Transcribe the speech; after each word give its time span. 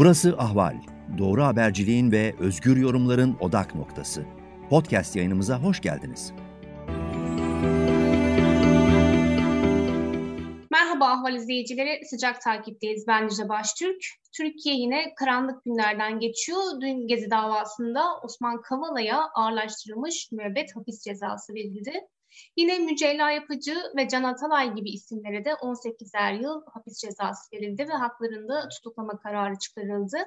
Burası 0.00 0.34
Ahval. 0.38 0.76
Doğru 1.18 1.44
haberciliğin 1.44 2.12
ve 2.12 2.34
özgür 2.38 2.76
yorumların 2.76 3.36
odak 3.40 3.74
noktası. 3.74 4.24
Podcast 4.70 5.16
yayınımıza 5.16 5.62
hoş 5.62 5.80
geldiniz. 5.80 6.32
Merhaba 10.70 11.06
Ahval 11.06 11.34
izleyicileri, 11.34 12.00
sıcak 12.04 12.40
takipteyiz. 12.40 13.04
Ben 13.08 13.26
Nice 13.26 13.48
Baştürk. 13.48 14.04
Türkiye 14.36 14.74
yine 14.74 15.14
karanlık 15.14 15.64
günlerden 15.64 16.20
geçiyor. 16.20 16.58
Dün 16.80 17.06
Gezi 17.06 17.30
davasında 17.30 18.20
Osman 18.22 18.60
Kavala'ya 18.62 19.20
ağırlaştırılmış 19.34 20.28
müebbet 20.32 20.76
hapis 20.76 21.04
cezası 21.04 21.54
verildi. 21.54 21.92
Yine 22.56 22.78
Mücella 22.78 23.30
Yapıcı 23.30 23.76
ve 23.96 24.08
Can 24.08 24.24
Atalay 24.24 24.74
gibi 24.74 24.90
isimlere 24.90 25.44
de 25.44 25.50
18'er 25.50 26.42
yıl 26.42 26.62
hapis 26.72 27.00
cezası 27.00 27.56
verildi 27.56 27.88
ve 27.88 27.92
haklarında 27.92 28.68
tutuklama 28.68 29.18
kararı 29.18 29.58
çıkarıldı. 29.58 30.18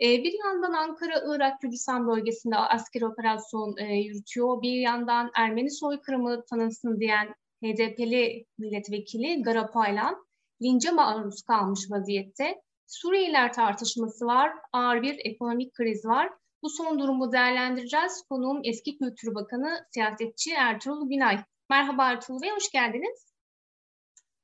Ee, 0.00 0.24
bir 0.24 0.34
yandan 0.44 0.72
Ankara, 0.72 1.22
Irak, 1.26 1.60
Kürdistan 1.60 2.06
bölgesinde 2.08 2.56
askeri 2.56 3.06
operasyon 3.06 3.76
e, 3.76 3.94
yürütüyor. 3.94 4.62
Bir 4.62 4.80
yandan 4.80 5.30
Ermeni 5.34 5.70
soykırımı 5.70 6.44
tanınsın 6.50 7.00
diyen 7.00 7.34
HDP'li 7.64 8.46
milletvekili 8.58 9.42
Garapaylan 9.42 10.26
lince 10.62 10.90
maruz 10.90 11.42
kalmış 11.42 11.80
vaziyette. 11.90 12.62
Suriyeliler 12.86 13.52
tartışması 13.52 14.26
var, 14.26 14.52
ağır 14.72 15.02
bir 15.02 15.18
ekonomik 15.24 15.74
kriz 15.74 16.04
var. 16.04 16.30
Bu 16.66 16.70
son 16.70 16.98
durumu 16.98 17.32
değerlendireceğiz. 17.32 18.22
Konuğum 18.28 18.60
eski 18.64 18.98
Kültür 18.98 19.34
Bakanı 19.34 19.86
siyasetçi 19.90 20.50
Ertuğrul 20.50 21.08
Günay. 21.08 21.38
Merhaba 21.70 22.12
Ertuğrul 22.12 22.42
Bey, 22.42 22.50
hoş 22.50 22.70
geldiniz. 22.70 23.26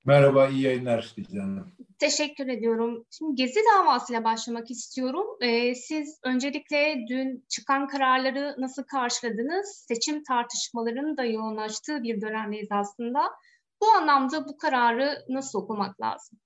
Merhaba, 0.05 0.49
iyi 0.49 0.63
yayınlar 0.63 1.15
Hanım. 1.31 1.73
Teşekkür 1.99 2.49
ediyorum. 2.49 3.07
Şimdi 3.11 3.35
Gezi 3.35 3.61
davasıyla 3.75 4.25
başlamak 4.25 4.71
istiyorum. 4.71 5.27
Ee, 5.41 5.75
siz 5.75 6.21
öncelikle 6.25 7.05
dün 7.09 7.45
çıkan 7.49 7.89
kararları 7.89 8.55
nasıl 8.59 8.83
karşıladınız? 8.83 9.85
Seçim 9.89 10.23
tartışmalarının 10.23 11.17
da 11.17 11.25
yoğunlaştığı 11.25 12.03
bir 12.03 12.21
dönemdeyiz 12.21 12.69
aslında. 12.71 13.21
Bu 13.81 13.87
anlamda 13.87 14.49
bu 14.49 14.57
kararı 14.57 15.25
nasıl 15.29 15.59
okumak 15.59 16.01
lazım? 16.01 16.39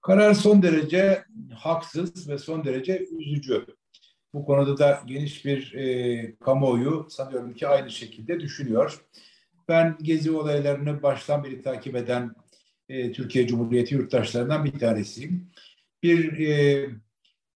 Karar 0.00 0.34
son 0.34 0.62
derece 0.62 1.24
haksız 1.54 2.28
ve 2.28 2.38
son 2.38 2.64
derece 2.64 3.06
üzücü. 3.10 3.79
Bu 4.34 4.44
konuda 4.44 4.78
da 4.78 5.02
geniş 5.06 5.44
bir 5.44 5.74
e, 5.74 6.36
kamuoyu 6.36 7.06
sanıyorum 7.10 7.54
ki 7.54 7.68
aynı 7.68 7.90
şekilde 7.90 8.40
düşünüyor. 8.40 9.04
Ben 9.68 9.96
gezi 10.02 10.30
olaylarını 10.30 11.02
baştan 11.02 11.44
beri 11.44 11.62
takip 11.62 11.96
eden 11.96 12.34
e, 12.88 13.12
Türkiye 13.12 13.46
Cumhuriyeti 13.46 13.94
yurttaşlarından 13.94 14.64
bir 14.64 14.78
tanesiyim. 14.78 15.50
Bir 16.02 16.38
e, 16.38 16.86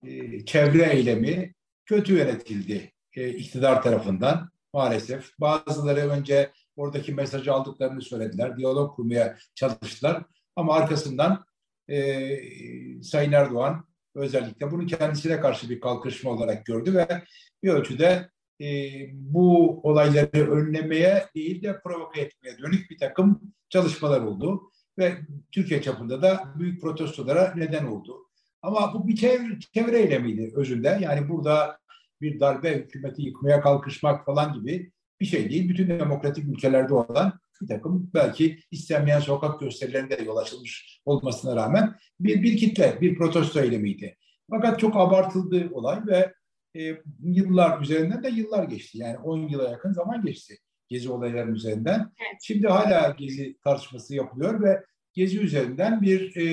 e, 0.06 0.44
çevre 0.44 0.92
eylemi 0.92 1.54
kötü 1.86 2.16
yönetildi 2.16 2.92
e, 3.16 3.28
iktidar 3.28 3.82
tarafından 3.82 4.50
maalesef. 4.72 5.38
Bazıları 5.40 6.10
önce 6.10 6.50
oradaki 6.76 7.14
mesajı 7.14 7.52
aldıklarını 7.52 8.02
söylediler, 8.02 8.56
diyalog 8.56 8.96
kurmaya 8.96 9.38
çalıştılar. 9.54 10.22
Ama 10.56 10.74
arkasından 10.74 11.44
e, 11.88 13.02
Sayın 13.02 13.32
Erdoğan 13.32 13.84
özellikle 14.14 14.70
bunu 14.70 14.86
kendisine 14.86 15.40
karşı 15.40 15.70
bir 15.70 15.80
kalkışma 15.80 16.30
olarak 16.30 16.66
gördü 16.66 16.94
ve 16.94 17.22
bir 17.62 17.68
ölçüde 17.68 18.30
e, 18.60 18.66
bu 19.12 19.80
olayları 19.82 20.50
önlemeye 20.52 21.26
değil 21.34 21.62
de 21.62 21.80
provoke 21.84 22.20
etmeye 22.20 22.58
dönük 22.58 22.90
bir 22.90 22.98
takım 22.98 23.40
çalışmalar 23.68 24.20
oldu 24.20 24.70
ve 24.98 25.16
Türkiye 25.52 25.82
çapında 25.82 26.22
da 26.22 26.54
büyük 26.58 26.80
protestolara 26.80 27.54
neden 27.56 27.84
oldu. 27.84 28.18
Ama 28.62 28.94
bu 28.94 29.08
bir 29.08 29.16
çevre, 29.16 29.58
çevre 29.74 29.98
eylemiydi 29.98 30.52
özünde. 30.54 30.98
Yani 31.00 31.28
burada 31.28 31.78
bir 32.20 32.40
darbe 32.40 32.78
hükümeti 32.78 33.22
yıkmaya 33.22 33.60
kalkışmak 33.60 34.24
falan 34.26 34.52
gibi 34.52 34.92
bir 35.20 35.26
şey 35.26 35.50
değil. 35.50 35.68
Bütün 35.68 35.88
demokratik 35.88 36.44
ülkelerde 36.48 36.94
olan 36.94 37.40
bir 37.62 37.66
takım 37.66 38.10
belki 38.14 38.58
istenmeyen 38.70 39.20
sokak 39.20 39.60
gösterilerinde 39.60 40.22
yol 40.26 40.36
açılmış 40.36 41.00
olmasına 41.04 41.56
rağmen 41.56 41.94
bir, 42.20 42.42
bir 42.42 42.56
kitle, 42.56 42.98
bir 43.00 43.18
protesto 43.18 43.60
eylemiydi. 43.60 44.16
Fakat 44.50 44.80
çok 44.80 44.96
abartıldı 44.96 45.68
olay 45.72 46.00
ve 46.06 46.34
e, 46.76 46.96
yıllar 47.22 47.80
üzerinden 47.80 48.22
de 48.22 48.28
yıllar 48.28 48.64
geçti. 48.64 48.98
Yani 48.98 49.18
10 49.18 49.48
yıla 49.48 49.70
yakın 49.70 49.92
zaman 49.92 50.22
geçti 50.22 50.58
gezi 50.88 51.10
olaylarının 51.10 51.54
üzerinden. 51.54 52.00
Evet. 52.00 52.40
Şimdi 52.42 52.68
hala 52.68 53.10
gezi 53.10 53.58
tartışması 53.64 54.14
yapılıyor 54.14 54.62
ve 54.62 54.84
gezi 55.12 55.40
üzerinden 55.40 56.02
bir 56.02 56.36
e, 56.36 56.44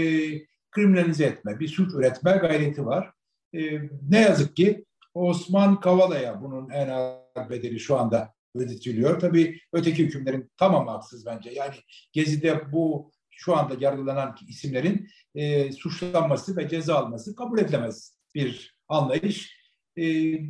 kriminalize 0.72 1.26
etme, 1.26 1.60
bir 1.60 1.68
suç 1.68 1.94
üretme 1.94 2.32
gayreti 2.32 2.86
var. 2.86 3.12
E, 3.54 3.60
ne 4.10 4.22
yazık 4.22 4.56
ki 4.56 4.86
Osman 5.14 5.80
Kavala'ya 5.80 6.42
bunun 6.42 6.70
en 6.70 6.90
ağır 6.90 7.50
bedeli 7.50 7.80
şu 7.80 7.98
anda 7.98 8.34
ödetiliyor. 8.56 9.20
Tabii 9.20 9.60
öteki 9.74 10.06
hükümlerin 10.06 10.52
tamamı 10.58 10.92
haksız 10.92 11.26
bence. 11.26 11.50
Yani 11.50 11.76
Gezi'de 12.12 12.72
bu 12.72 13.12
şu 13.30 13.58
anda 13.58 13.76
yargılanan 13.80 14.36
isimlerin 14.48 15.10
e, 15.36 15.72
suçlanması 15.72 16.58
ve 16.58 16.70
ceza 16.70 16.96
alması 16.96 17.36
kabul 17.36 17.60
edilemez 17.60 18.16
bir 18.36 18.78
anlayış. 18.88 19.62
E, 19.98 20.04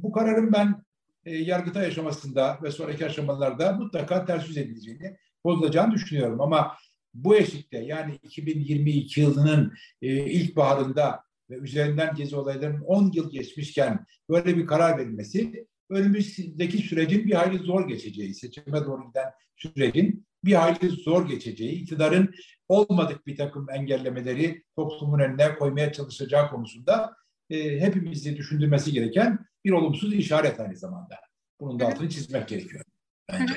bu 0.04 0.12
kararın 0.12 0.54
ben 0.54 0.84
e, 1.26 1.38
yargıta 1.38 1.80
aşamasında 1.80 2.60
ve 2.64 2.72
sonraki 2.72 3.06
aşamalarda 3.06 3.74
mutlaka 3.74 4.26
ters 4.26 4.48
yüz 4.48 4.58
edileceğini, 4.58 5.18
bozulacağını 5.46 5.94
düşünüyorum. 5.94 6.42
Ama 6.42 6.78
bu 7.14 7.36
eşikte 7.36 7.78
yani 7.78 8.16
2022 8.24 9.22
yılının 9.22 9.74
e, 10.02 10.26
ilk 10.26 10.56
baharında 10.56 11.24
ve 11.50 11.56
üzerinden 11.56 12.16
gezi 12.16 12.36
olaylarının 12.36 12.82
10 12.82 13.12
yıl 13.12 13.32
geçmişken 13.32 14.06
böyle 14.30 14.58
bir 14.58 14.66
karar 14.66 14.98
verilmesi 14.98 15.68
önümüzdeki 15.92 16.78
sürecin 16.78 17.26
bir 17.26 17.34
hayli 17.34 17.58
zor 17.58 17.88
geçeceği, 17.88 18.36
seçime 18.36 18.86
doğru 18.86 19.08
giden 19.08 19.32
sürecin 19.56 20.26
bir 20.46 20.54
hayli 20.54 20.90
zor 20.90 21.28
geçeceği, 21.28 21.72
iktidarın 21.72 22.34
olmadık 22.68 23.28
bir 23.28 23.36
takım 23.36 23.70
engellemeleri 23.70 24.64
toplumun 24.76 25.20
önüne 25.20 25.56
koymaya 25.56 25.94
çalışacağı 25.94 26.50
konusunda 26.50 27.16
e, 27.50 27.80
hepimizi 27.80 28.38
düşündürmesi 28.38 28.92
gereken 28.92 29.46
bir 29.66 29.72
olumsuz 29.72 30.14
işaret 30.14 30.60
aynı 30.60 30.78
zamanda. 30.78 31.16
Bunun 31.60 31.80
da 31.80 31.88
altını 31.88 32.10
çizmek 32.10 32.48
gerekiyor 32.48 32.86
bence. 33.32 33.54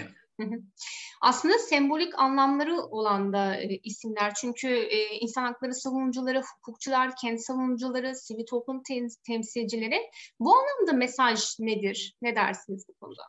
Aslında 1.24 1.58
sembolik 1.58 2.18
anlamları 2.18 2.76
olan 2.76 3.32
da 3.32 3.56
e, 3.56 3.76
isimler. 3.76 4.34
Çünkü 4.34 4.68
e, 4.68 5.16
insan 5.20 5.42
hakları 5.42 5.74
savunucuları, 5.74 6.42
hukukçular, 6.42 7.16
kendi 7.20 7.38
savunucuları, 7.38 8.14
sivil 8.14 8.46
toplum 8.46 8.82
tem 8.82 9.06
temsilcileri. 9.26 10.00
Bu 10.40 10.54
anlamda 10.56 10.92
mesaj 10.92 11.58
nedir? 11.60 12.16
Ne 12.22 12.36
dersiniz 12.36 12.84
bu 12.88 12.94
konuda? 12.94 13.22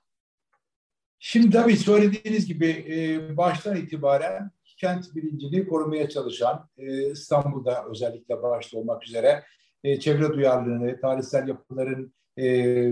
Şimdi 1.20 1.50
tabii 1.50 1.78
söylediğiniz 1.78 2.46
gibi 2.46 2.68
e, 2.68 3.38
baştan 3.38 3.76
itibaren 3.76 4.52
kent 4.78 5.16
bilincini 5.16 5.68
korumaya 5.68 6.10
çalışan 6.10 6.70
e, 6.78 7.12
İstanbul'da 7.12 7.86
özellikle 7.90 8.44
başta 8.44 8.78
olmak 8.78 9.04
üzere 9.08 9.44
e, 9.84 10.00
çevre 10.00 10.34
duyarlılığını, 10.34 11.02
tarihsel 11.02 11.48
yapıların 11.48 12.14
e, 12.38 12.44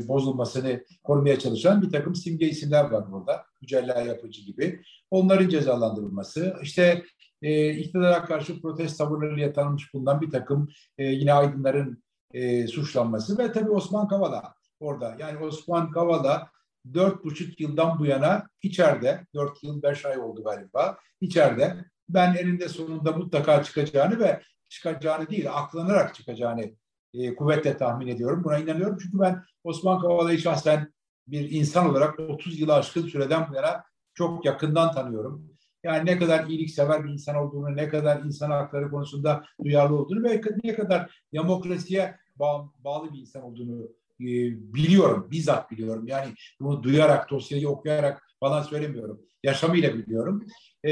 bozulmasını 0.07 0.83
korumaya 1.03 1.39
çalışan 1.39 1.81
bir 1.81 1.89
takım 1.89 2.15
simge 2.15 2.49
isimler 2.49 2.83
var 2.83 3.11
burada. 3.11 3.45
Mücella 3.61 4.01
Yapıcı 4.01 4.41
gibi. 4.41 4.81
Onların 5.11 5.49
cezalandırılması, 5.49 6.55
işte 6.61 7.03
e, 7.41 7.73
iktidara 7.73 8.25
karşı 8.25 8.61
protest 8.61 8.97
tavırlarıyla 8.97 9.53
tanınmış 9.53 9.93
bulunan 9.93 10.21
bir 10.21 10.29
takım 10.29 10.69
e, 10.97 11.05
yine 11.05 11.33
aydınların 11.33 12.03
e, 12.33 12.67
suçlanması 12.67 13.37
ve 13.37 13.51
tabii 13.51 13.71
Osman 13.71 14.07
Kavala 14.07 14.53
orada. 14.79 15.15
Yani 15.19 15.45
Osman 15.45 15.91
Kavala 15.91 16.49
dört 16.93 17.23
buçuk 17.23 17.59
yıldan 17.59 17.99
bu 17.99 18.05
yana 18.05 18.47
içeride, 18.61 19.27
dört 19.35 19.63
yıl 19.63 19.83
beş 19.83 20.05
ay 20.05 20.19
oldu 20.19 20.43
galiba, 20.43 20.97
içeride. 21.21 21.85
Ben 22.09 22.33
elinde 22.33 22.69
sonunda 22.69 23.11
mutlaka 23.11 23.63
çıkacağını 23.63 24.19
ve 24.19 24.41
çıkacağını 24.69 25.29
değil, 25.29 25.53
aklanarak 25.53 26.15
çıkacağını 26.15 26.71
e, 27.13 27.35
kuvvetle 27.35 27.77
tahmin 27.77 28.07
ediyorum. 28.07 28.43
Buna 28.43 28.57
inanıyorum 28.57 28.97
çünkü 29.01 29.19
ben 29.19 29.43
Osman 29.63 30.01
Kavala'yı 30.01 30.39
şahsen 30.39 30.93
bir 31.27 31.51
insan 31.51 31.89
olarak 31.89 32.19
30 32.19 32.59
yılı 32.59 32.73
aşkın 32.73 33.07
süreden 33.07 33.49
bu 33.49 33.55
yana 33.55 33.83
çok 34.13 34.45
yakından 34.45 34.91
tanıyorum. 34.91 35.53
Yani 35.83 36.05
ne 36.05 36.19
kadar 36.19 36.47
iyiliksever 36.47 37.03
bir 37.03 37.09
insan 37.09 37.35
olduğunu, 37.35 37.75
ne 37.75 37.89
kadar 37.89 38.23
insan 38.23 38.51
hakları 38.51 38.91
konusunda 38.91 39.45
duyarlı 39.63 39.95
olduğunu 39.95 40.23
ve 40.23 40.41
ne 40.63 40.75
kadar 40.75 41.23
demokrasiye 41.33 42.15
bağ, 42.35 42.69
bağlı 42.79 43.13
bir 43.13 43.19
insan 43.19 43.43
olduğunu 43.43 43.83
e, 44.21 44.25
biliyorum, 44.73 45.27
bizzat 45.31 45.71
biliyorum. 45.71 46.07
Yani 46.07 46.33
bunu 46.59 46.83
duyarak, 46.83 47.29
dosyayı 47.29 47.69
okuyarak 47.69 48.23
falan 48.39 48.61
söylemiyorum. 48.61 49.21
Yaşamıyla 49.43 49.93
biliyorum. 49.93 50.45
E, 50.85 50.91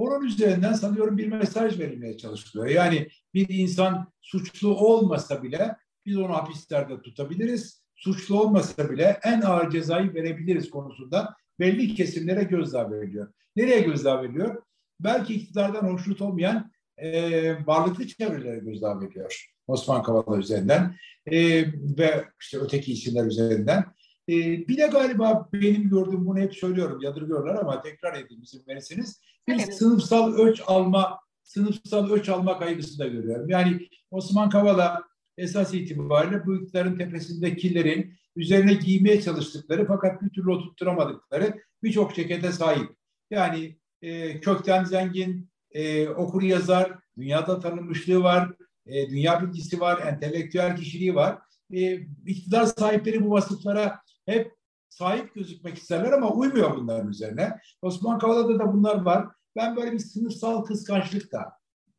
onun 0.00 0.26
üzerinden 0.26 0.72
sanıyorum 0.72 1.18
bir 1.18 1.26
mesaj 1.26 1.78
verilmeye 1.78 2.18
çalışılıyor. 2.18 2.66
Yani 2.66 3.08
bir 3.34 3.48
insan 3.48 4.12
suçlu 4.22 4.76
olmasa 4.76 5.42
bile 5.42 5.76
biz 6.06 6.16
onu 6.16 6.34
hapislerde 6.34 7.02
tutabiliriz. 7.02 7.80
Suçlu 7.94 8.40
olmasa 8.40 8.90
bile 8.90 9.20
en 9.22 9.40
ağır 9.40 9.70
cezayı 9.70 10.14
verebiliriz 10.14 10.70
konusunda 10.70 11.34
belli 11.60 11.94
kesimlere 11.94 12.42
gözdağı 12.42 12.90
veriliyor. 12.90 13.32
Nereye 13.56 13.80
gözdağı 13.80 14.22
veriliyor? 14.22 14.62
Belki 15.00 15.34
iktidardan 15.34 15.92
hoşnut 15.92 16.22
olmayan 16.22 16.72
e, 16.96 17.66
varlıklı 17.66 18.06
çevrelere 18.06 18.58
gözdağı 18.58 19.00
veriliyor. 19.00 19.50
Osman 19.66 20.02
Kavala 20.02 20.38
üzerinden 20.38 20.96
e, 21.26 21.66
ve 21.98 22.24
işte 22.40 22.58
öteki 22.58 22.92
isimler 22.92 23.26
üzerinden. 23.26 23.84
E, 24.30 24.68
bir 24.68 24.76
de 24.76 24.86
galiba 24.86 25.48
benim 25.52 25.88
gördüğüm 25.88 26.26
bunu 26.26 26.38
hep 26.38 26.54
söylüyorum 26.54 27.00
yadırgıyorlar 27.00 27.54
ama 27.54 27.82
tekrar 27.82 28.14
edeyim 28.14 28.42
izin 28.42 28.66
verirseniz. 28.68 29.20
Bir 29.48 29.54
evet. 29.54 29.74
sınıfsal 29.74 30.34
ölç 30.34 30.62
alma 30.66 31.20
sınıfsal 31.42 32.10
ölç 32.10 32.28
alma 32.28 32.58
kaygısı 32.58 32.98
da 32.98 33.06
görüyorum. 33.06 33.48
Yani 33.48 33.88
Osman 34.10 34.50
Kavala 34.50 35.02
esas 35.36 35.74
itibariyle 35.74 36.46
bu 36.46 36.56
iktidarın 36.56 36.98
tepesindekilerin 36.98 38.14
üzerine 38.36 38.74
giymeye 38.74 39.22
çalıştıkları 39.22 39.86
fakat 39.86 40.22
bir 40.22 40.30
türlü 40.30 40.50
oturtturamadıkları 40.50 41.62
birçok 41.82 42.14
cekete 42.14 42.52
sahip. 42.52 42.88
Yani 43.30 43.76
e, 44.02 44.40
kökten 44.40 44.84
zengin, 44.84 45.50
e, 45.70 46.08
okur 46.08 46.42
yazar, 46.42 46.98
dünyada 47.18 47.60
tanınmışlığı 47.60 48.22
var, 48.22 48.50
e, 48.86 49.10
dünya 49.10 49.42
bilgisi 49.42 49.80
var, 49.80 50.06
entelektüel 50.06 50.76
kişiliği 50.76 51.14
var. 51.14 51.38
E, 51.72 51.94
iktidar 52.26 52.64
sahipleri 52.64 53.24
bu 53.24 53.30
vasıflara 53.30 54.00
hep 54.30 54.54
sahip 54.88 55.34
gözükmek 55.34 55.78
isterler 55.78 56.12
ama 56.12 56.32
uymuyor 56.32 56.76
bunların 56.76 57.08
üzerine. 57.08 57.58
Osman 57.82 58.18
Kavala'da 58.18 58.58
da 58.58 58.72
bunlar 58.72 59.02
var. 59.02 59.28
Ben 59.56 59.76
böyle 59.76 59.92
bir 59.92 59.98
sınıfsal 59.98 60.64
kıskançlık 60.64 61.32
da 61.32 61.52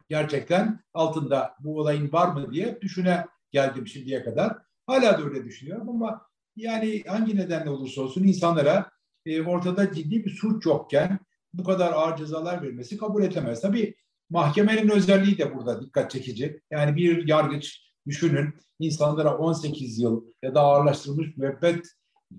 gerçekten 0.10 0.80
altında 0.94 1.56
bu 1.60 1.80
olayın 1.80 2.12
var 2.12 2.28
mı 2.28 2.54
diye 2.54 2.82
düşüne 2.82 3.26
geldim 3.52 3.88
şimdiye 3.88 4.24
kadar. 4.24 4.58
Hala 4.88 5.18
da 5.18 5.24
öyle 5.24 5.46
düşünüyorum 5.46 5.90
ama 5.90 6.22
yani 6.56 7.04
hangi 7.08 7.36
nedenle 7.36 7.70
olursa 7.70 8.02
olsun 8.02 8.24
insanlara 8.24 8.92
e, 9.26 9.42
ortada 9.42 9.94
ciddi 9.94 10.26
bir 10.26 10.30
suç 10.30 10.66
yokken 10.66 11.20
bu 11.54 11.64
kadar 11.64 11.94
ağır 11.94 12.18
cezalar 12.18 12.62
verilmesi 12.62 12.98
kabul 12.98 13.24
edilemez. 13.24 13.62
Tabii 13.62 13.96
mahkemenin 14.30 14.90
özelliği 14.90 15.38
de 15.38 15.56
burada 15.56 15.82
dikkat 15.82 16.12
çekici. 16.12 16.62
Yani 16.72 16.96
bir 16.96 17.28
yargıç 17.28 17.82
düşünün 18.08 18.54
insanlara 18.80 19.38
18 19.38 20.00
yıl 20.00 20.26
ya 20.44 20.56
da 20.56 20.62
ağırlaştırılmış 20.62 21.38
müebbet 21.38 21.86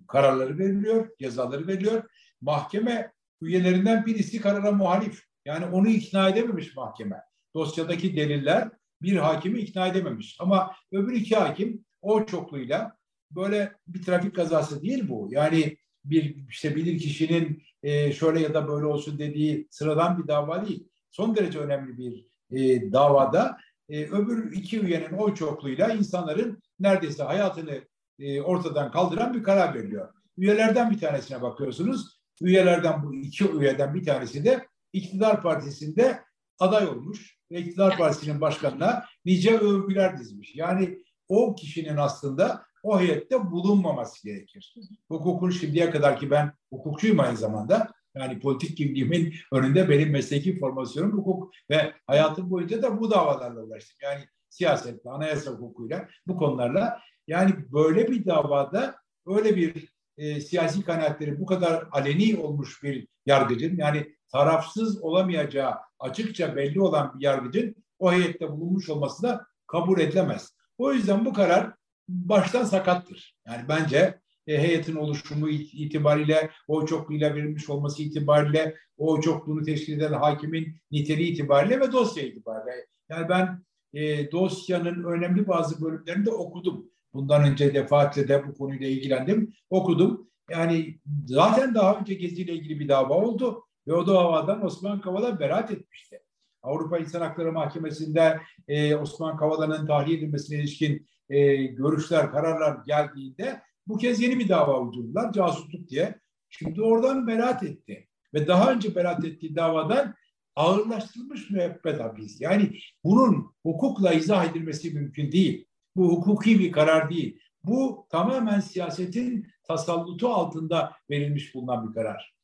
kararları 0.08 0.58
veriliyor, 0.58 1.08
cezaları 1.18 1.66
veriliyor. 1.66 2.02
Mahkeme 2.40 3.12
üyelerinden 3.40 4.06
birisi 4.06 4.40
karara 4.40 4.72
muhalif. 4.72 5.22
Yani 5.44 5.66
onu 5.66 5.88
ikna 5.88 6.28
edememiş 6.28 6.76
mahkeme. 6.76 7.22
Dosyadaki 7.54 8.16
deliller 8.16 8.70
bir 9.02 9.16
hakimi 9.16 9.58
ikna 9.58 9.86
edememiş. 9.86 10.36
Ama 10.40 10.74
öbür 10.92 11.14
iki 11.14 11.36
hakim 11.36 11.84
o 12.02 12.26
çokluğuyla 12.26 12.96
böyle 13.30 13.72
bir 13.86 14.02
trafik 14.02 14.36
kazası 14.36 14.82
değil 14.82 15.08
bu. 15.08 15.28
Yani 15.30 15.76
bir 16.04 16.48
işte 16.48 16.76
bilir 16.76 16.98
kişinin 16.98 17.62
e, 17.82 18.12
şöyle 18.12 18.40
ya 18.40 18.54
da 18.54 18.68
böyle 18.68 18.86
olsun 18.86 19.18
dediği 19.18 19.68
sıradan 19.70 20.22
bir 20.22 20.28
dava 20.28 20.66
değil. 20.66 20.88
Son 21.10 21.36
derece 21.36 21.58
önemli 21.58 21.98
bir 21.98 22.26
e, 22.50 22.92
davada 22.92 23.58
e, 23.88 24.04
öbür 24.04 24.52
iki 24.52 24.80
üyenin 24.80 25.12
oy 25.12 25.34
çokluğuyla 25.34 25.92
insanların 25.92 26.62
neredeyse 26.80 27.22
hayatını 27.22 27.80
e, 28.22 28.42
ortadan 28.42 28.92
kaldıran 28.92 29.34
bir 29.34 29.42
karar 29.42 29.74
veriliyor. 29.74 30.08
Üyelerden 30.38 30.90
bir 30.90 31.00
tanesine 31.00 31.42
bakıyorsunuz. 31.42 32.22
Üyelerden 32.40 33.02
bu 33.02 33.14
iki 33.14 33.50
üyeden 33.50 33.94
bir 33.94 34.04
tanesi 34.04 34.44
de 34.44 34.66
iktidar 34.92 35.42
partisinde 35.42 36.20
aday 36.58 36.88
olmuş 36.88 37.38
ve 37.50 37.60
iktidar 37.60 37.98
partisinin 37.98 38.40
başkanına 38.40 39.04
nice 39.24 39.58
övgüler 39.58 40.18
dizmiş. 40.18 40.56
Yani 40.56 40.98
o 41.28 41.54
kişinin 41.54 41.96
aslında 41.96 42.66
o 42.82 43.00
heyette 43.00 43.50
bulunmaması 43.50 44.24
gerekir. 44.24 44.74
Hukukun 45.08 45.50
şimdiye 45.50 45.90
kadar 45.90 46.18
ki 46.18 46.30
ben 46.30 46.52
hukukçuyum 46.72 47.20
aynı 47.20 47.36
zamanda. 47.36 47.92
Yani 48.14 48.40
politik 48.40 48.76
kimliğimin 48.76 49.34
önünde 49.52 49.88
benim 49.88 50.10
mesleki 50.10 50.58
formasyonum 50.58 51.12
hukuk 51.12 51.52
ve 51.70 51.92
hayatım 52.06 52.50
boyunca 52.50 52.82
da 52.82 53.00
bu 53.00 53.10
davalarla 53.10 53.62
uğraştım. 53.62 53.96
Yani 54.02 54.24
siyasetle, 54.48 55.10
anayasa 55.10 55.50
hukukuyla, 55.50 56.08
bu 56.26 56.36
konularla. 56.36 57.00
Yani 57.32 57.54
böyle 57.72 58.10
bir 58.10 58.26
davada 58.26 58.94
öyle 59.26 59.56
bir 59.56 59.92
e, 60.16 60.40
siyasi 60.40 60.84
kanaatleri 60.84 61.40
bu 61.40 61.46
kadar 61.46 61.88
aleni 61.92 62.36
olmuş 62.36 62.82
bir 62.82 63.08
yargıcın 63.26 63.76
yani 63.76 64.16
tarafsız 64.32 65.02
olamayacağı 65.02 65.74
açıkça 65.98 66.56
belli 66.56 66.80
olan 66.80 67.12
bir 67.14 67.24
yargıcın 67.24 67.76
o 67.98 68.12
heyette 68.12 68.50
bulunmuş 68.50 68.88
olması 68.88 69.22
da 69.22 69.46
kabul 69.66 70.00
edilemez. 70.00 70.56
O 70.78 70.92
yüzden 70.92 71.24
bu 71.24 71.32
karar 71.32 71.74
baştan 72.08 72.64
sakattır. 72.64 73.36
Yani 73.46 73.64
bence 73.68 74.20
e, 74.46 74.58
heyetin 74.58 74.96
oluşumu 74.96 75.48
itibariyle, 75.48 76.50
o 76.68 76.86
çokluğuyla 76.86 77.34
verilmiş 77.34 77.70
olması 77.70 78.02
itibariyle, 78.02 78.76
o 78.96 79.20
çokluğunu 79.20 79.62
teşkil 79.62 79.96
eden 79.96 80.12
hakimin 80.12 80.76
niteliği 80.90 81.32
itibariyle 81.32 81.80
ve 81.80 81.92
dosya 81.92 82.22
itibariyle. 82.22 82.86
Yani 83.08 83.28
ben 83.28 83.64
e, 83.94 84.32
dosyanın 84.32 85.04
önemli 85.04 85.48
bazı 85.48 85.84
bölümlerini 85.84 86.26
de 86.26 86.30
okudum. 86.30 86.91
Bundan 87.14 87.44
önce 87.44 87.74
defaatle 87.74 88.28
de 88.28 88.46
bu 88.48 88.54
konuyla 88.54 88.86
ilgilendim, 88.88 89.54
okudum. 89.70 90.28
Yani 90.50 91.00
zaten 91.26 91.74
daha 91.74 91.96
önce 91.96 92.14
Gezi 92.14 92.42
ile 92.42 92.52
ilgili 92.52 92.80
bir 92.80 92.88
dava 92.88 93.14
oldu 93.14 93.64
ve 93.86 93.92
o 93.92 94.06
davadan 94.06 94.64
Osman 94.64 95.00
Kavala 95.00 95.40
beraat 95.40 95.70
etmişti. 95.70 96.22
Avrupa 96.62 96.98
İnsan 96.98 97.20
Hakları 97.20 97.52
Mahkemesi'nde 97.52 98.40
e, 98.68 98.96
Osman 98.96 99.36
Kavala'nın 99.36 99.86
tahliye 99.86 100.18
edilmesine 100.18 100.58
ilişkin 100.58 101.06
e, 101.28 101.56
görüşler, 101.56 102.30
kararlar 102.30 102.84
geldiğinde 102.86 103.62
bu 103.86 103.98
kez 103.98 104.20
yeni 104.20 104.38
bir 104.38 104.48
dava 104.48 104.80
uydurdular 104.80 105.32
casusluk 105.32 105.88
diye. 105.88 106.20
Şimdi 106.48 106.82
oradan 106.82 107.26
beraat 107.26 107.62
etti. 107.62 108.08
Ve 108.34 108.46
daha 108.46 108.72
önce 108.72 108.94
beraat 108.94 109.24
ettiği 109.24 109.56
davadan 109.56 110.14
ağırlaştırılmış 110.56 111.50
müebbet 111.50 112.00
hapis. 112.00 112.40
Yani 112.40 112.78
bunun 113.04 113.54
hukukla 113.62 114.12
izah 114.12 114.50
edilmesi 114.50 114.90
mümkün 114.90 115.32
değil. 115.32 115.66
Bu 115.96 116.08
hukuki 116.08 116.58
bir 116.58 116.72
karar 116.72 117.10
değil. 117.10 117.38
Bu 117.64 118.06
tamamen 118.10 118.60
siyasetin 118.60 119.46
tasallutu 119.64 120.28
altında 120.28 120.92
verilmiş 121.10 121.54
bulunan 121.54 121.88
bir 121.88 121.94
karar. 121.94 122.34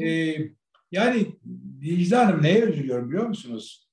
Ee, 0.00 0.36
yani 0.92 1.26
Dicle 1.80 2.16
Hanım 2.16 2.42
neye 2.42 2.60
üzülüyorum 2.60 3.10
biliyor 3.10 3.26
musunuz? 3.26 3.88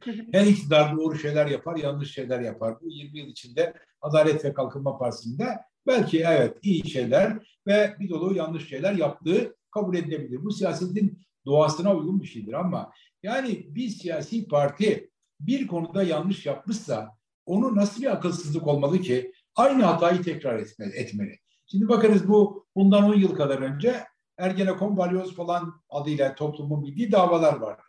Her 0.32 0.46
iktidar 0.46 0.96
doğru 0.96 1.18
şeyler 1.18 1.46
yapar, 1.46 1.76
yanlış 1.76 2.14
şeyler 2.14 2.40
yapar. 2.40 2.80
Bu 2.80 2.90
20 2.90 3.18
yıl 3.18 3.26
içinde 3.26 3.74
Adalet 4.00 4.44
ve 4.44 4.54
Kalkınma 4.54 4.98
Partisi'nde 4.98 5.58
belki 5.86 6.20
evet 6.20 6.58
iyi 6.62 6.90
şeyler 6.90 7.58
ve 7.66 7.96
bir 8.00 8.08
dolu 8.08 8.36
yanlış 8.36 8.68
şeyler 8.68 8.92
yaptığı 8.92 9.56
kabul 9.70 9.96
edilebilir. 9.96 10.44
Bu 10.44 10.52
siyasetin 10.52 11.22
doğasına 11.46 11.96
uygun 11.96 12.22
bir 12.22 12.26
şeydir 12.26 12.52
ama 12.52 12.92
yani 13.22 13.74
bir 13.74 13.88
siyasi 13.88 14.48
parti 14.48 15.10
bir 15.40 15.66
konuda 15.66 16.02
yanlış 16.02 16.46
yapmışsa 16.46 17.19
onu 17.50 17.76
nasıl 17.76 18.02
bir 18.02 18.12
akılsızlık 18.12 18.66
olmalı 18.66 19.00
ki 19.00 19.32
aynı 19.56 19.82
hatayı 19.82 20.22
tekrar 20.22 20.58
etmeli. 20.94 21.38
Şimdi 21.66 21.88
bakınız 21.88 22.28
bu 22.28 22.66
bundan 22.76 23.04
10 23.04 23.14
yıl 23.14 23.34
kadar 23.34 23.58
önce 23.58 24.04
Ergenekon, 24.38 24.96
Balyoz 24.96 25.34
falan 25.34 25.82
adıyla 25.88 26.34
toplumun 26.34 26.82
bildiği 26.82 27.12
davalar 27.12 27.56
vardı. 27.56 27.82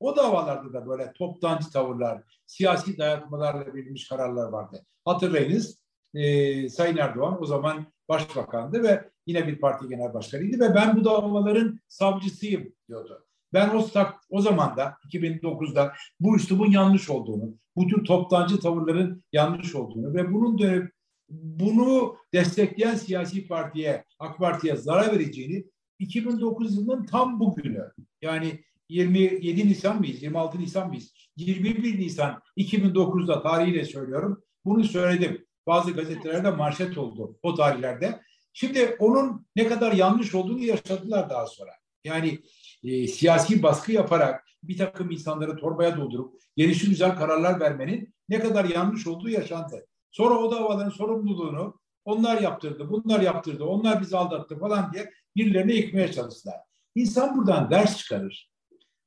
O 0.00 0.16
davalarda 0.16 0.72
da 0.72 0.88
böyle 0.88 1.12
toptancı 1.12 1.70
tavırlar, 1.70 2.22
siyasi 2.46 2.98
dayatmalarla 2.98 3.74
verilmiş 3.74 4.08
kararlar 4.08 4.48
vardı. 4.48 4.86
Hatırlayınız 5.04 5.78
e, 6.14 6.68
Sayın 6.68 6.96
Erdoğan 6.96 7.42
o 7.42 7.46
zaman 7.46 7.86
başbakandı 8.08 8.82
ve 8.82 9.10
yine 9.26 9.46
bir 9.46 9.60
parti 9.60 9.88
genel 9.88 10.14
başkanıydı 10.14 10.60
ve 10.60 10.74
ben 10.74 10.96
bu 10.96 11.04
davaların 11.04 11.80
savcısıyım 11.88 12.72
diyordu. 12.88 13.26
Ben 13.52 13.68
o, 13.68 13.86
o 14.30 14.40
zaman 14.40 14.76
da 14.76 14.96
2009'da 15.12 15.92
bu 16.20 16.36
üslubun 16.36 16.70
yanlış 16.70 17.10
olduğunu, 17.10 17.54
bu 17.76 17.86
tür 17.86 18.04
toptancı 18.04 18.60
tavırların 18.60 19.24
yanlış 19.32 19.74
olduğunu 19.74 20.14
ve 20.14 20.32
bunun 20.32 20.58
dönüp 20.58 20.92
bunu 21.28 22.16
destekleyen 22.34 22.94
siyasi 22.94 23.46
partiye, 23.46 24.04
AK 24.18 24.38
Parti'ye 24.38 24.76
zarar 24.76 25.12
vereceğini 25.12 25.64
2009 25.98 26.76
yılının 26.76 27.06
tam 27.06 27.40
bugünü 27.40 27.92
yani 28.22 28.64
27 28.88 29.68
Nisan 29.68 29.98
mıyız, 29.98 30.22
26 30.22 30.58
Nisan 30.58 30.88
mıyız? 30.88 31.12
21 31.36 32.00
Nisan 32.00 32.40
2009'da 32.56 33.42
tarihiyle 33.42 33.84
söylüyorum. 33.84 34.42
Bunu 34.64 34.84
söyledim. 34.84 35.46
Bazı 35.66 35.92
gazetelerde 35.92 36.50
manşet 36.50 36.98
oldu 36.98 37.38
o 37.42 37.54
tarihlerde. 37.54 38.20
Şimdi 38.52 38.96
onun 38.98 39.46
ne 39.56 39.66
kadar 39.66 39.92
yanlış 39.92 40.34
olduğunu 40.34 40.64
yaşadılar 40.64 41.30
daha 41.30 41.46
sonra. 41.46 41.70
Yani 42.06 42.38
e, 42.84 43.06
siyasi 43.06 43.62
baskı 43.62 43.92
yaparak 43.92 44.46
bir 44.62 44.78
takım 44.78 45.10
insanları 45.10 45.56
torbaya 45.56 45.96
doldurup 45.96 46.40
gelişi 46.56 46.88
güzel 46.88 47.16
kararlar 47.16 47.60
vermenin 47.60 48.14
ne 48.28 48.40
kadar 48.40 48.64
yanlış 48.64 49.06
olduğu 49.06 49.28
yaşandı. 49.28 49.86
Sonra 50.10 50.38
o 50.38 50.50
davaların 50.50 50.90
sorumluluğunu 50.90 51.80
onlar 52.04 52.40
yaptırdı, 52.40 52.90
bunlar 52.90 53.20
yaptırdı, 53.20 53.64
onlar 53.64 54.00
bizi 54.00 54.16
aldattı 54.16 54.58
falan 54.58 54.92
diye 54.92 55.10
birilerine 55.36 55.74
yıkmaya 55.74 56.12
çalıştılar. 56.12 56.56
İnsan 56.94 57.36
buradan 57.36 57.70
ders 57.70 57.98
çıkarır. 57.98 58.50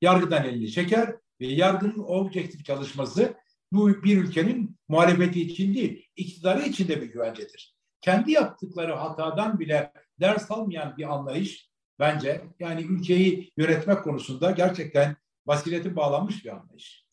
Yargıdan 0.02 0.46
elini 0.46 0.72
çeker 0.72 1.16
ve 1.42 1.48
yargının 1.48 2.04
objektif 2.08 2.66
çalışması 2.66 3.34
bu 3.72 4.04
bir 4.04 4.18
ülkenin 4.18 4.78
muhalefeti 4.88 5.42
için 5.42 5.74
değil, 5.74 6.06
iktidarı 6.16 6.62
için 6.62 6.88
de 6.88 7.02
bir 7.02 7.08
güvencedir. 7.08 7.76
Kendi 8.02 8.32
yaptıkları 8.32 8.94
hatadan 8.94 9.60
bile 9.60 9.94
ders 10.20 10.52
almayan 10.52 10.98
bir 10.98 11.14
anlayış 11.14 11.69
bence 12.00 12.42
yani 12.60 12.82
ülkeyi 12.82 13.52
yönetmek 13.58 14.04
konusunda 14.04 14.52
gerçekten 14.52 15.16
basireti 15.48 15.96
bağlanmış 15.96 16.46
bir 16.46 16.50
anlayış. 16.50 17.06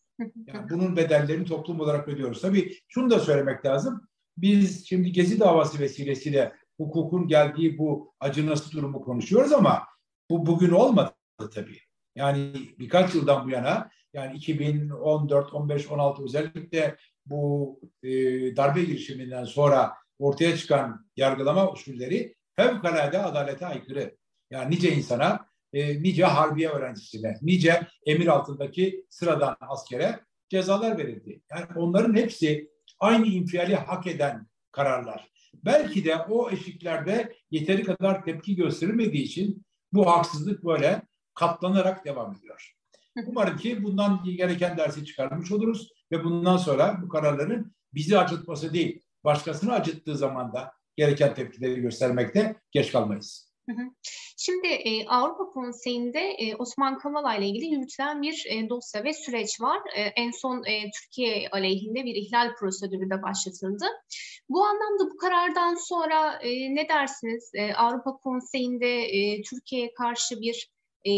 Yani 0.46 0.70
bunun 0.70 0.96
bedellerini 0.96 1.44
toplum 1.44 1.80
olarak 1.80 2.08
ödüyoruz. 2.08 2.40
Tabii 2.40 2.76
şunu 2.88 3.10
da 3.10 3.20
söylemek 3.20 3.66
lazım. 3.66 4.08
Biz 4.36 4.88
şimdi 4.88 5.12
Gezi 5.12 5.40
davası 5.40 5.78
vesilesiyle 5.78 6.52
hukukun 6.76 7.28
geldiği 7.28 7.78
bu 7.78 8.14
acınası 8.20 8.72
durumu 8.72 9.00
konuşuyoruz 9.02 9.52
ama 9.52 9.82
bu 10.30 10.46
bugün 10.46 10.70
olmadı 10.70 11.14
tabii. 11.54 11.78
Yani 12.14 12.52
birkaç 12.78 13.14
yıldan 13.14 13.46
bu 13.46 13.50
yana 13.50 13.90
yani 14.12 14.36
2014, 14.36 15.54
15, 15.54 15.90
16 15.90 16.24
özellikle 16.24 16.96
bu 17.26 17.80
e, 18.02 18.10
darbe 18.56 18.84
girişiminden 18.84 19.44
sonra 19.44 19.92
ortaya 20.18 20.56
çıkan 20.56 21.06
yargılama 21.16 21.72
usulleri 21.72 22.34
fevkalade 22.56 23.22
adalete 23.22 23.66
aykırı. 23.66 24.16
Yani 24.50 24.74
nice 24.74 24.96
insana, 24.96 25.46
e, 25.72 26.02
nice 26.02 26.24
harbiye 26.24 26.68
öğrencisine, 26.68 27.38
nice 27.42 27.86
emir 28.06 28.26
altındaki 28.26 29.04
sıradan 29.10 29.56
askere 29.60 30.20
cezalar 30.48 30.98
verildi. 30.98 31.42
Yani 31.50 31.66
onların 31.76 32.16
hepsi 32.16 32.70
aynı 33.00 33.26
infiali 33.26 33.76
hak 33.76 34.06
eden 34.06 34.46
kararlar. 34.72 35.28
Belki 35.54 36.04
de 36.04 36.16
o 36.16 36.50
eşiklerde 36.50 37.32
yeteri 37.50 37.84
kadar 37.84 38.24
tepki 38.24 38.56
gösterilmediği 38.56 39.22
için 39.22 39.66
bu 39.92 40.06
haksızlık 40.06 40.64
böyle 40.64 41.02
katlanarak 41.34 42.04
devam 42.04 42.34
ediyor. 42.34 42.72
Umarım 43.26 43.56
ki 43.56 43.82
bundan 43.82 44.24
gereken 44.24 44.76
dersi 44.76 45.04
çıkarmış 45.04 45.52
oluruz 45.52 45.92
ve 46.12 46.24
bundan 46.24 46.56
sonra 46.56 47.02
bu 47.02 47.08
kararların 47.08 47.74
bizi 47.94 48.18
acıtması 48.18 48.74
değil, 48.74 49.02
başkasını 49.24 49.72
acıttığı 49.72 50.16
zaman 50.16 50.52
da 50.52 50.72
gereken 50.96 51.34
tepkileri 51.34 51.80
göstermekte 51.80 52.56
geç 52.70 52.92
kalmayız. 52.92 53.45
Şimdi 54.36 54.66
e, 54.66 55.06
Avrupa 55.06 55.44
Konseyi'nde 55.44 56.20
e, 56.20 56.56
Osman 56.56 56.98
Kavala 56.98 57.34
ile 57.34 57.46
ilgili 57.46 57.66
yürütülen 57.66 58.22
bir 58.22 58.46
e, 58.50 58.68
dosya 58.68 59.04
ve 59.04 59.12
süreç 59.12 59.60
var. 59.60 59.80
E, 59.96 60.02
en 60.02 60.30
son 60.30 60.64
e, 60.64 60.90
Türkiye 60.90 61.48
aleyhinde 61.52 62.04
bir 62.04 62.14
ihlal 62.14 62.54
prosedürü 62.54 63.10
de 63.10 63.22
başlatıldı. 63.22 63.86
Bu 64.48 64.64
anlamda 64.64 65.10
bu 65.10 65.16
karardan 65.16 65.74
sonra 65.74 66.32
e, 66.42 66.74
ne 66.74 66.88
dersiniz? 66.88 67.50
E, 67.54 67.74
Avrupa 67.74 68.12
Konseyi'nde 68.12 69.02
e, 69.02 69.42
Türkiye'ye 69.42 69.94
karşı 69.94 70.40
bir 70.40 70.70
e, 71.04 71.10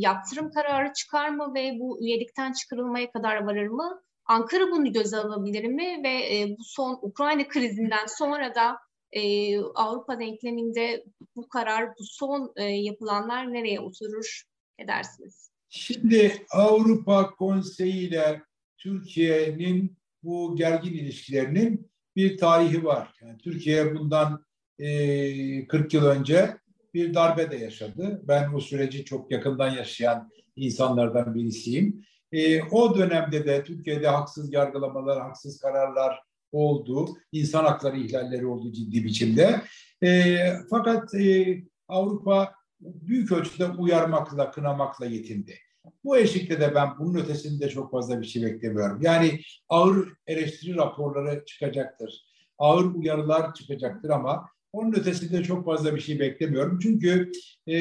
yaptırım 0.00 0.50
kararı 0.50 0.92
çıkar 0.92 1.28
mı 1.28 1.54
ve 1.54 1.76
bu 1.80 2.04
üyelikten 2.04 2.52
çıkarılmaya 2.52 3.10
kadar 3.10 3.44
varır 3.44 3.68
mı? 3.68 4.02
Ankara 4.26 4.70
bunu 4.70 4.92
göze 4.92 5.16
alabilir 5.16 5.64
mi 5.64 6.00
ve 6.04 6.36
e, 6.36 6.56
bu 6.58 6.64
son 6.64 6.98
Ukrayna 7.02 7.48
krizinden 7.48 8.06
sonra 8.06 8.54
da 8.54 8.76
e, 9.12 9.58
Avrupa 9.60 10.20
denkleminde 10.20 11.04
bu 11.36 11.48
karar, 11.48 11.88
bu 11.98 12.04
son 12.04 12.52
e, 12.56 12.64
yapılanlar 12.64 13.52
nereye 13.52 13.80
oturur 13.80 14.42
edersiniz? 14.78 15.50
Şimdi 15.68 16.46
Avrupa 16.50 17.30
Konseyi 17.30 18.08
ile 18.08 18.42
Türkiye'nin 18.78 19.96
bu 20.22 20.56
gergin 20.56 20.92
ilişkilerinin 20.92 21.90
bir 22.16 22.38
tarihi 22.38 22.84
var. 22.84 23.14
Yani 23.22 23.38
Türkiye 23.38 23.94
bundan 23.94 24.44
e, 24.78 25.66
40 25.66 25.94
yıl 25.94 26.04
önce 26.04 26.56
bir 26.94 27.14
darbe 27.14 27.50
de 27.50 27.56
yaşadı. 27.56 28.22
Ben 28.28 28.52
o 28.52 28.60
süreci 28.60 29.04
çok 29.04 29.30
yakından 29.30 29.70
yaşayan 29.70 30.30
insanlardan 30.56 31.34
birisiyim. 31.34 32.04
E, 32.32 32.62
o 32.62 32.98
dönemde 32.98 33.46
de 33.46 33.64
Türkiye'de 33.64 34.08
haksız 34.08 34.52
yargılamalar, 34.52 35.20
haksız 35.20 35.60
kararlar 35.60 36.20
oldu. 36.52 37.08
İnsan 37.32 37.64
hakları 37.64 37.98
ihlalleri 37.98 38.46
oldu 38.46 38.72
ciddi 38.72 39.04
biçimde. 39.04 39.60
E, 40.02 40.36
fakat 40.70 41.14
e, 41.14 41.58
Avrupa 41.88 42.54
büyük 42.80 43.32
ölçüde 43.32 43.66
uyarmakla, 43.66 44.50
kınamakla 44.50 45.06
yetindi. 45.06 45.58
Bu 46.04 46.16
eşlikte 46.16 46.60
de 46.60 46.74
ben 46.74 46.88
bunun 46.98 47.18
ötesinde 47.18 47.68
çok 47.68 47.90
fazla 47.90 48.20
bir 48.20 48.26
şey 48.26 48.42
beklemiyorum. 48.42 48.98
Yani 49.02 49.40
ağır 49.68 50.08
eleştiri 50.26 50.76
raporları 50.76 51.44
çıkacaktır. 51.44 52.26
Ağır 52.58 52.94
uyarılar 52.94 53.54
çıkacaktır 53.54 54.10
ama 54.10 54.48
onun 54.72 54.92
ötesinde 54.92 55.42
çok 55.42 55.64
fazla 55.64 55.94
bir 55.94 56.00
şey 56.00 56.20
beklemiyorum. 56.20 56.78
Çünkü 56.82 57.32
e, 57.66 57.76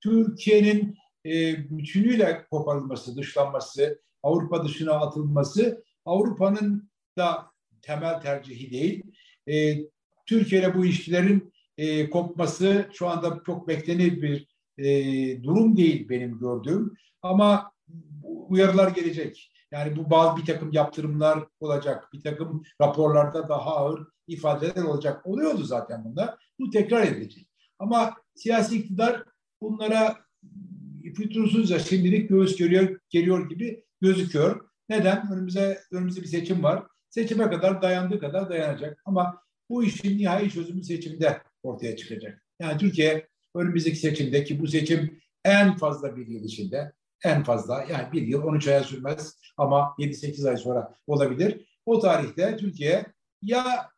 Türkiye'nin 0.00 0.94
e, 1.26 1.56
bütünüyle 1.70 2.46
koparılması, 2.50 3.16
dışlanması, 3.16 4.00
Avrupa 4.22 4.64
dışına 4.64 4.92
atılması 4.92 5.84
Avrupa'nın 6.04 6.90
da 7.18 7.53
temel 7.84 8.20
tercihi 8.20 8.70
değil. 8.70 9.02
E, 9.48 9.76
Türkiye 10.26 10.74
bu 10.74 10.84
ilişkilerin 10.84 11.52
e, 11.78 12.10
kopması 12.10 12.88
şu 12.92 13.08
anda 13.08 13.42
çok 13.46 13.68
beklenir 13.68 14.22
bir 14.22 14.48
e, 14.78 15.42
durum 15.42 15.76
değil 15.76 16.08
benim 16.08 16.38
gördüğüm. 16.38 16.94
Ama 17.22 17.72
uyarılar 18.48 18.88
gelecek. 18.88 19.50
Yani 19.70 19.96
bu 19.96 20.10
bazı 20.10 20.36
bir 20.36 20.46
takım 20.46 20.72
yaptırımlar 20.72 21.44
olacak. 21.60 22.08
Bir 22.12 22.20
takım 22.22 22.62
raporlarda 22.80 23.48
daha 23.48 23.76
ağır 23.76 24.06
ifadeler 24.26 24.82
olacak. 24.82 25.26
Oluyordu 25.26 25.62
zaten 25.62 26.04
bunda. 26.04 26.38
Bu 26.60 26.70
tekrar 26.70 27.02
edilecek. 27.06 27.48
Ama 27.78 28.14
siyasi 28.34 28.76
iktidar 28.76 29.24
bunlara 29.60 30.16
fütursuzca 31.16 31.78
şimdilik 31.78 32.28
göğüs 32.28 32.56
görüyor, 32.56 33.00
geliyor 33.10 33.48
gibi 33.48 33.84
gözüküyor. 34.00 34.68
Neden? 34.88 35.32
Önümüze, 35.32 35.80
önümüzde 35.92 36.22
bir 36.22 36.26
seçim 36.26 36.62
var. 36.62 36.86
Seçime 37.14 37.50
kadar 37.50 37.82
dayandığı 37.82 38.18
kadar 38.18 38.50
dayanacak. 38.50 39.02
Ama 39.04 39.42
bu 39.70 39.84
işin 39.84 40.18
nihai 40.18 40.50
çözümü 40.50 40.84
seçimde 40.84 41.42
ortaya 41.62 41.96
çıkacak. 41.96 42.44
Yani 42.60 42.78
Türkiye 42.78 43.28
önümüzdeki 43.54 43.96
seçimde 43.96 44.44
ki 44.44 44.60
bu 44.60 44.66
seçim 44.66 45.20
en 45.44 45.76
fazla 45.76 46.16
bir 46.16 46.26
yıl 46.26 46.44
içinde 46.44 46.92
en 47.24 47.44
fazla 47.44 47.84
yani 47.90 48.12
bir 48.12 48.22
yıl 48.22 48.42
13 48.42 48.68
aya 48.68 48.84
sürmez 48.84 49.38
ama 49.56 49.94
7-8 49.98 50.48
ay 50.48 50.56
sonra 50.56 50.94
olabilir. 51.06 51.66
O 51.86 52.00
tarihte 52.00 52.56
Türkiye 52.56 53.06
ya 53.42 53.90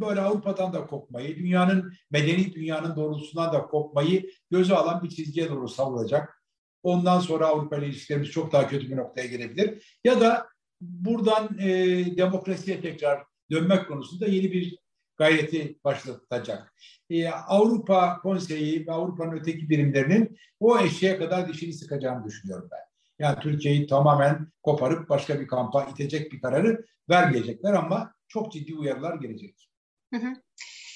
böyle 0.00 0.20
Avrupa'dan 0.20 0.72
da 0.72 0.86
kopmayı, 0.86 1.36
dünyanın 1.36 1.92
medeni 2.10 2.54
dünyanın 2.54 2.96
doğrultusundan 2.96 3.52
da 3.52 3.66
kopmayı 3.66 4.30
göze 4.50 4.74
alan 4.74 5.02
bir 5.02 5.08
çizgiye 5.08 5.48
doğru 5.48 5.68
savrulacak. 5.68 6.42
Ondan 6.82 7.20
sonra 7.20 7.46
Avrupa 7.46 7.76
ile 7.76 7.86
ilişkilerimiz 7.86 8.30
çok 8.30 8.52
daha 8.52 8.68
kötü 8.68 8.90
bir 8.90 8.96
noktaya 8.96 9.26
gelebilir. 9.26 9.98
Ya 10.04 10.20
da 10.20 10.55
buradan 10.80 11.58
e, 11.58 11.68
demokrasiye 12.16 12.80
tekrar 12.80 13.24
dönmek 13.50 13.88
konusunda 13.88 14.26
yeni 14.26 14.52
bir 14.52 14.78
gayreti 15.16 15.78
başlatacak. 15.84 16.74
Ee, 17.10 17.28
Avrupa 17.28 18.20
Konseyi 18.22 18.86
ve 18.86 18.92
Avrupa'nın 18.92 19.32
öteki 19.32 19.68
birimlerinin 19.68 20.38
o 20.60 20.80
eşeğe 20.80 21.18
kadar 21.18 21.48
dişini 21.48 21.72
sıkacağını 21.72 22.24
düşünüyorum 22.24 22.68
ben. 22.72 22.86
Yani 23.18 23.38
Türkiye'yi 23.40 23.86
tamamen 23.86 24.52
koparıp 24.62 25.08
başka 25.08 25.40
bir 25.40 25.46
kampa 25.46 25.84
itecek 25.84 26.32
bir 26.32 26.40
kararı 26.40 26.84
vermeyecekler 27.10 27.72
ama 27.72 28.14
çok 28.28 28.52
ciddi 28.52 28.74
uyarılar 28.74 29.14
gelecek. 29.14 29.70
Hı 30.14 30.20
hı. 30.20 30.32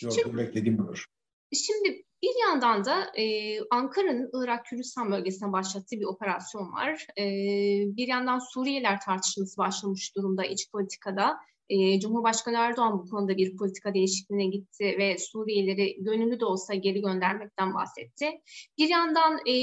Şimdi, 0.00 0.36
beklediğim 0.36 0.78
budur. 0.78 1.04
Şimdi 1.52 2.02
bir 2.22 2.48
yandan 2.48 2.84
da 2.84 3.04
e, 3.16 3.24
Ankara'nın 3.70 4.30
Irak 4.34 4.66
Kürdistan 4.66 5.12
bölgesine 5.12 5.52
başlattığı 5.52 5.96
bir 5.96 6.04
operasyon 6.04 6.72
var. 6.72 7.06
E, 7.18 7.24
bir 7.96 8.08
yandan 8.08 8.38
Suriyeliler 8.38 9.00
tartışması 9.00 9.58
başlamış 9.58 10.16
durumda 10.16 10.44
iç 10.44 10.70
politikada. 10.70 11.36
E, 11.68 12.00
Cumhurbaşkanı 12.00 12.56
Erdoğan 12.56 12.98
bu 12.98 13.10
konuda 13.10 13.36
bir 13.36 13.56
politika 13.56 13.94
değişikliğine 13.94 14.46
gitti 14.46 14.96
ve 14.98 15.18
Suriyelileri 15.18 15.96
gönüllü 16.00 16.40
de 16.40 16.44
olsa 16.44 16.74
geri 16.74 17.00
göndermekten 17.00 17.74
bahsetti. 17.74 18.30
Bir 18.78 18.88
yandan 18.88 19.38
e, 19.46 19.54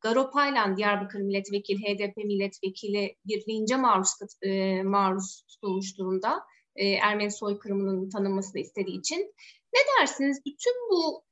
Garo 0.00 0.30
Paylan, 0.30 0.76
Diyarbakır 0.76 1.20
Milletvekili, 1.20 1.78
HDP 1.78 2.16
Milletvekili 2.16 3.16
bir 3.26 3.44
lince 3.48 3.76
maruz, 3.76 4.08
e, 4.42 4.82
maruz 4.82 5.44
tutulmuş 5.48 5.98
durumda. 5.98 6.42
E, 6.76 6.88
Ermeni 6.88 7.30
soykırımının 7.30 8.10
tanınmasını 8.10 8.60
istediği 8.60 8.98
için. 8.98 9.34
Ne 9.74 9.80
dersiniz? 10.00 10.38
Bütün 10.46 10.72
bu 10.90 11.22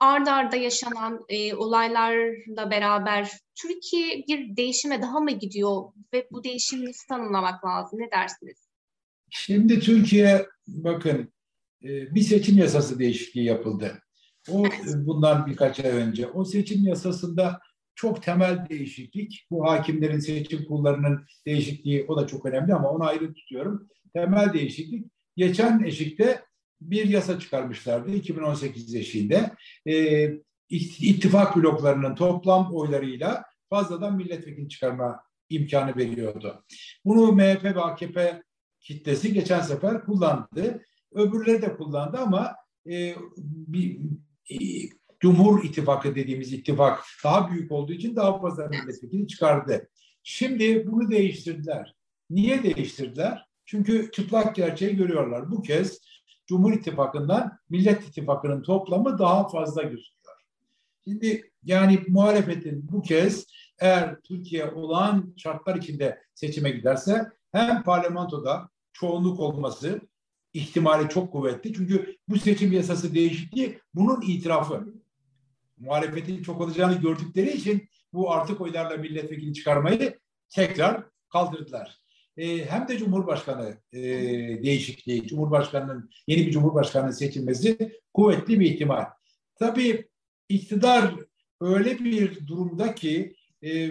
ard 0.00 0.26
arda 0.26 0.56
yaşanan 0.56 1.24
e, 1.28 1.54
olaylarla 1.54 2.70
beraber 2.70 3.30
Türkiye 3.62 4.24
bir 4.28 4.56
değişime 4.56 5.02
daha 5.02 5.20
mı 5.20 5.30
gidiyor 5.30 5.82
ve 6.12 6.28
bu 6.32 6.44
değişimi 6.44 6.86
nasıl 6.86 7.06
tanımlamak 7.08 7.64
lazım? 7.64 8.00
Ne 8.00 8.10
dersiniz? 8.10 8.68
Şimdi 9.30 9.80
Türkiye 9.80 10.46
bakın 10.66 11.32
e, 11.84 12.14
bir 12.14 12.22
seçim 12.22 12.58
yasası 12.58 12.98
değişikliği 12.98 13.44
yapıldı. 13.44 14.02
O 14.50 14.64
bundan 14.94 15.46
birkaç 15.46 15.80
ay 15.80 15.90
önce. 15.90 16.26
O 16.26 16.44
seçim 16.44 16.82
yasasında 16.84 17.60
çok 17.94 18.22
temel 18.22 18.68
değişiklik. 18.68 19.46
Bu 19.50 19.70
hakimlerin 19.70 20.18
seçim 20.18 20.64
kurullarının 20.64 21.26
değişikliği 21.46 22.04
o 22.08 22.16
da 22.16 22.26
çok 22.26 22.46
önemli 22.46 22.74
ama 22.74 22.90
onu 22.90 23.04
ayrı 23.04 23.34
tutuyorum. 23.34 23.88
Temel 24.14 24.52
değişiklik. 24.52 25.06
Geçen 25.36 25.82
eşikte 25.84 26.44
bir 26.80 27.08
yasa 27.08 27.38
çıkarmışlardı 27.38 28.12
2018 28.14 28.94
eşiğinde. 28.94 29.50
E, 29.88 30.28
ittifak 30.70 31.56
bloklarının 31.56 32.14
toplam 32.14 32.74
oylarıyla 32.74 33.44
fazladan 33.70 34.16
milletvekili 34.16 34.68
çıkarma 34.68 35.22
imkanı 35.50 35.96
veriyordu. 35.96 36.64
Bunu 37.04 37.32
MHP 37.32 37.64
ve 37.64 37.80
AKP 37.80 38.42
kitlesi 38.80 39.32
geçen 39.32 39.60
sefer 39.60 40.04
kullandı. 40.04 40.82
Öbürleri 41.12 41.62
de 41.62 41.76
kullandı 41.76 42.18
ama 42.18 42.56
e, 42.90 43.14
bir 43.36 44.00
e, 44.50 44.56
Cumhur 45.20 45.64
İttifakı 45.64 46.14
dediğimiz 46.14 46.52
ittifak 46.52 47.04
daha 47.24 47.50
büyük 47.50 47.72
olduğu 47.72 47.92
için 47.92 48.16
daha 48.16 48.40
fazla 48.40 48.68
milletvekili 48.68 49.26
çıkardı. 49.26 49.88
Şimdi 50.22 50.86
bunu 50.86 51.10
değiştirdiler. 51.10 51.94
Niye 52.30 52.62
değiştirdiler? 52.62 53.46
Çünkü 53.66 54.10
çıplak 54.12 54.54
gerçeği 54.54 54.96
görüyorlar. 54.96 55.50
Bu 55.50 55.62
kez 55.62 56.00
Cumhur 56.50 56.72
İttifakı'ndan 56.72 57.58
Millet 57.68 58.08
İttifakı'nın 58.08 58.62
toplamı 58.62 59.18
daha 59.18 59.48
fazla 59.48 59.82
gözüküyor. 59.82 60.36
Şimdi 61.04 61.50
yani 61.62 62.00
muhalefetin 62.08 62.88
bu 62.92 63.02
kez 63.02 63.46
eğer 63.78 64.20
Türkiye 64.20 64.70
olan 64.70 65.34
şartlar 65.36 65.76
içinde 65.76 66.22
seçime 66.34 66.70
giderse 66.70 67.30
hem 67.52 67.82
parlamentoda 67.82 68.68
çoğunluk 68.92 69.40
olması 69.40 70.00
ihtimali 70.52 71.08
çok 71.08 71.32
kuvvetli. 71.32 71.72
Çünkü 71.72 72.16
bu 72.28 72.38
seçim 72.38 72.72
yasası 72.72 73.14
değişikliği 73.14 73.78
bunun 73.94 74.20
itirafı. 74.20 74.94
Muhalefetin 75.78 76.42
çok 76.42 76.60
olacağını 76.60 77.00
gördükleri 77.00 77.52
için 77.52 77.88
bu 78.12 78.32
artık 78.32 78.60
oylarla 78.60 78.96
milletvekili 78.96 79.54
çıkarmayı 79.54 80.18
tekrar 80.48 81.04
kaldırdılar. 81.28 82.00
E, 82.40 82.64
hem 82.64 82.88
de 82.88 82.98
Cumhurbaşkanı 82.98 83.76
e, 83.92 84.00
değişikliği, 84.62 85.26
Cumhurbaşkanının 85.26 86.10
yeni 86.26 86.46
bir 86.46 86.52
Cumhurbaşkanı 86.52 87.12
seçilmesi 87.12 87.92
kuvvetli 88.14 88.60
bir 88.60 88.66
ihtimal. 88.66 89.04
Tabii 89.58 90.08
iktidar 90.48 91.14
öyle 91.60 91.98
bir 91.98 92.46
durumda 92.46 92.94
ki 92.94 93.36
e, 93.62 93.90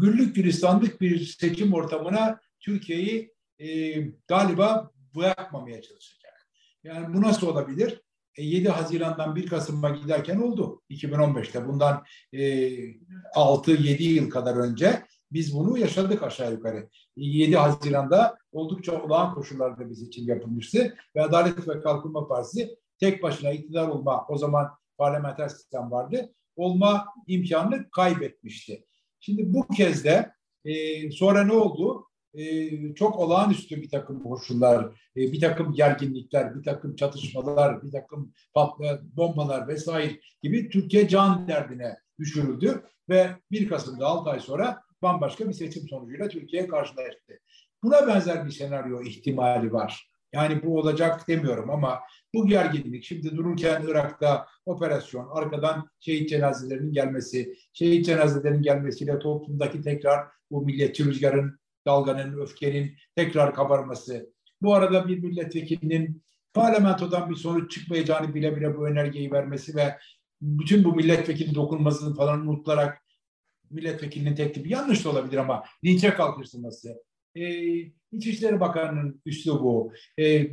güllük 0.00 0.34
gülistanlık 0.36 1.00
bir 1.00 1.24
seçim 1.24 1.72
ortamına 1.72 2.40
Türkiye'yi 2.60 3.32
e, 3.58 3.96
galiba 4.28 4.90
bırakmamaya 5.14 5.82
çalışacak. 5.82 6.46
Yani 6.84 7.14
bu 7.14 7.22
nasıl 7.22 7.46
olabilir? 7.46 8.00
E, 8.36 8.44
7 8.44 8.68
Haziran'dan 8.68 9.36
1 9.36 9.46
Kasım'a 9.46 9.90
giderken 9.90 10.36
oldu 10.36 10.82
2015'te. 10.90 11.68
Bundan 11.68 12.04
e, 12.32 12.38
6-7 13.34 14.02
yıl 14.02 14.30
kadar 14.30 14.56
önce 14.56 15.02
biz 15.34 15.54
bunu 15.54 15.78
yaşadık 15.78 16.22
aşağı 16.22 16.52
yukarı. 16.52 16.88
7 17.16 17.56
Haziran'da 17.56 18.38
oldukça 18.52 19.02
olağan 19.02 19.34
koşullarda 19.34 19.90
bir 19.90 19.94
seçim 19.94 20.28
yapılmıştı 20.28 20.94
ve 21.16 21.22
Adalet 21.22 21.68
ve 21.68 21.80
Kalkınma 21.80 22.28
Partisi 22.28 22.76
tek 23.00 23.22
başına 23.22 23.50
iktidar 23.50 23.88
olma, 23.88 24.26
o 24.28 24.38
zaman 24.38 24.70
parlamenter 24.98 25.48
sistem 25.48 25.90
vardı, 25.90 26.32
olma 26.56 27.06
imkanını 27.26 27.90
kaybetmişti. 27.90 28.86
Şimdi 29.20 29.54
bu 29.54 29.68
kez 29.68 30.04
de 30.04 30.32
e, 30.64 31.10
sonra 31.10 31.44
ne 31.44 31.52
oldu? 31.52 32.06
E, 32.34 32.94
çok 32.94 33.18
olağanüstü 33.18 33.82
bir 33.82 33.90
takım 33.90 34.22
koşullar, 34.22 34.84
e, 35.16 35.20
bir 35.32 35.40
takım 35.40 35.72
gerginlikler, 35.72 36.54
bir 36.54 36.62
takım 36.62 36.96
çatışmalar, 36.96 37.82
bir 37.82 37.90
takım 37.90 38.32
patla, 38.54 39.00
bombalar 39.16 39.68
vesaire 39.68 40.20
gibi 40.42 40.68
Türkiye 40.68 41.08
can 41.08 41.48
derdine 41.48 41.96
düşürüldü 42.18 42.82
ve 43.08 43.30
1 43.50 43.68
Kasım'da 43.68 44.06
6 44.06 44.30
ay 44.30 44.40
sonra 44.40 44.82
bambaşka 45.02 45.48
bir 45.48 45.52
seçim 45.52 45.88
sonucuyla 45.88 46.28
Türkiye 46.28 46.66
karşılaştı. 46.66 47.38
Buna 47.82 48.06
benzer 48.06 48.46
bir 48.46 48.50
senaryo 48.50 49.02
ihtimali 49.02 49.72
var. 49.72 50.08
Yani 50.32 50.62
bu 50.62 50.78
olacak 50.78 51.28
demiyorum 51.28 51.70
ama 51.70 52.00
bu 52.34 52.46
gerginlik 52.46 53.04
şimdi 53.04 53.36
dururken 53.36 53.82
Irak'ta 53.88 54.46
operasyon, 54.66 55.28
arkadan 55.32 55.88
şehit 56.00 56.28
cenazelerinin 56.28 56.92
gelmesi, 56.92 57.54
şehit 57.72 58.06
cenazelerinin 58.06 58.62
gelmesiyle 58.62 59.18
toplumdaki 59.18 59.82
tekrar 59.82 60.26
bu 60.50 60.62
milliyetçi 60.62 61.04
rüzgarın, 61.04 61.58
dalganın, 61.86 62.40
öfkenin 62.40 62.92
tekrar 63.16 63.54
kabarması. 63.54 64.32
Bu 64.62 64.74
arada 64.74 65.08
bir 65.08 65.18
milletvekilinin 65.18 66.22
parlamentodan 66.54 67.30
bir 67.30 67.36
sonuç 67.36 67.70
çıkmayacağını 67.70 68.34
bile 68.34 68.56
bile 68.56 68.76
bu 68.76 68.86
önergeyi 68.86 69.32
vermesi 69.32 69.76
ve 69.76 69.98
bütün 70.40 70.84
bu 70.84 70.94
milletvekili 70.94 71.54
dokunmasını 71.54 72.14
falan 72.14 72.40
unutularak 72.40 73.01
milletvekilinin 73.72 74.34
teklifi 74.34 74.72
yanlış 74.72 75.04
da 75.04 75.10
olabilir 75.10 75.36
ama 75.36 75.64
linçe 75.84 76.10
kalkıştırması, 76.10 77.02
e, 77.36 77.64
İçişleri 78.12 78.60
Bakanı'nın 78.60 79.22
üslubu, 79.26 79.92
e, 80.18 80.46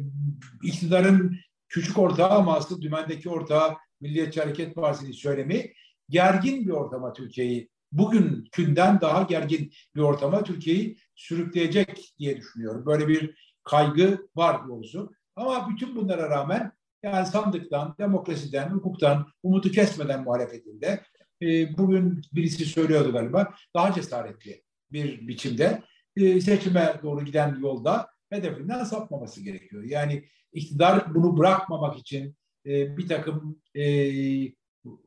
iktidarın 0.63 1.37
küçük 1.67 1.97
ortağı 1.97 2.29
ama 2.29 2.55
aslı 2.55 2.81
dümendeki 2.81 3.29
ortağı 3.29 3.75
Milliyetçi 4.01 4.39
Hareket 4.39 4.75
Partisi'nin 4.75 5.11
söylemi 5.11 5.73
gergin 6.09 6.67
bir 6.67 6.71
ortama 6.71 7.13
Türkiye'yi 7.13 7.69
bugünkünden 7.91 9.01
daha 9.01 9.23
gergin 9.23 9.71
bir 9.95 10.01
ortama 10.01 10.43
Türkiye'yi 10.43 10.97
sürükleyecek 11.15 12.13
diye 12.19 12.37
düşünüyorum. 12.37 12.85
Böyle 12.85 13.07
bir 13.07 13.35
kaygı 13.63 14.27
var 14.35 14.67
doğrusu. 14.67 15.11
Ama 15.35 15.69
bütün 15.69 15.95
bunlara 15.95 16.29
rağmen 16.29 16.71
yani 17.03 17.25
sandıktan, 17.25 17.95
demokrasiden, 17.99 18.69
hukuktan 18.69 19.27
umudu 19.43 19.71
kesmeden 19.71 20.23
muhalefetinde 20.23 21.03
e, 21.41 21.77
bugün 21.77 22.21
birisi 22.33 22.65
söylüyordu 22.65 23.11
galiba 23.11 23.53
daha 23.75 23.93
cesaretli 23.93 24.63
bir 24.91 25.27
biçimde 25.27 25.83
e, 26.15 26.41
seçime 26.41 26.99
doğru 27.03 27.25
giden 27.25 27.59
yolda 27.61 28.07
hedefinden 28.29 28.83
sapmaması 28.83 29.43
gerekiyor. 29.43 29.83
Yani 29.83 30.23
iktidar 30.53 31.15
bunu 31.15 31.37
bırakmamak 31.37 31.97
için 31.97 32.35
e, 32.65 32.97
bir 32.97 33.07
takım 33.07 33.61
e, 33.75 33.83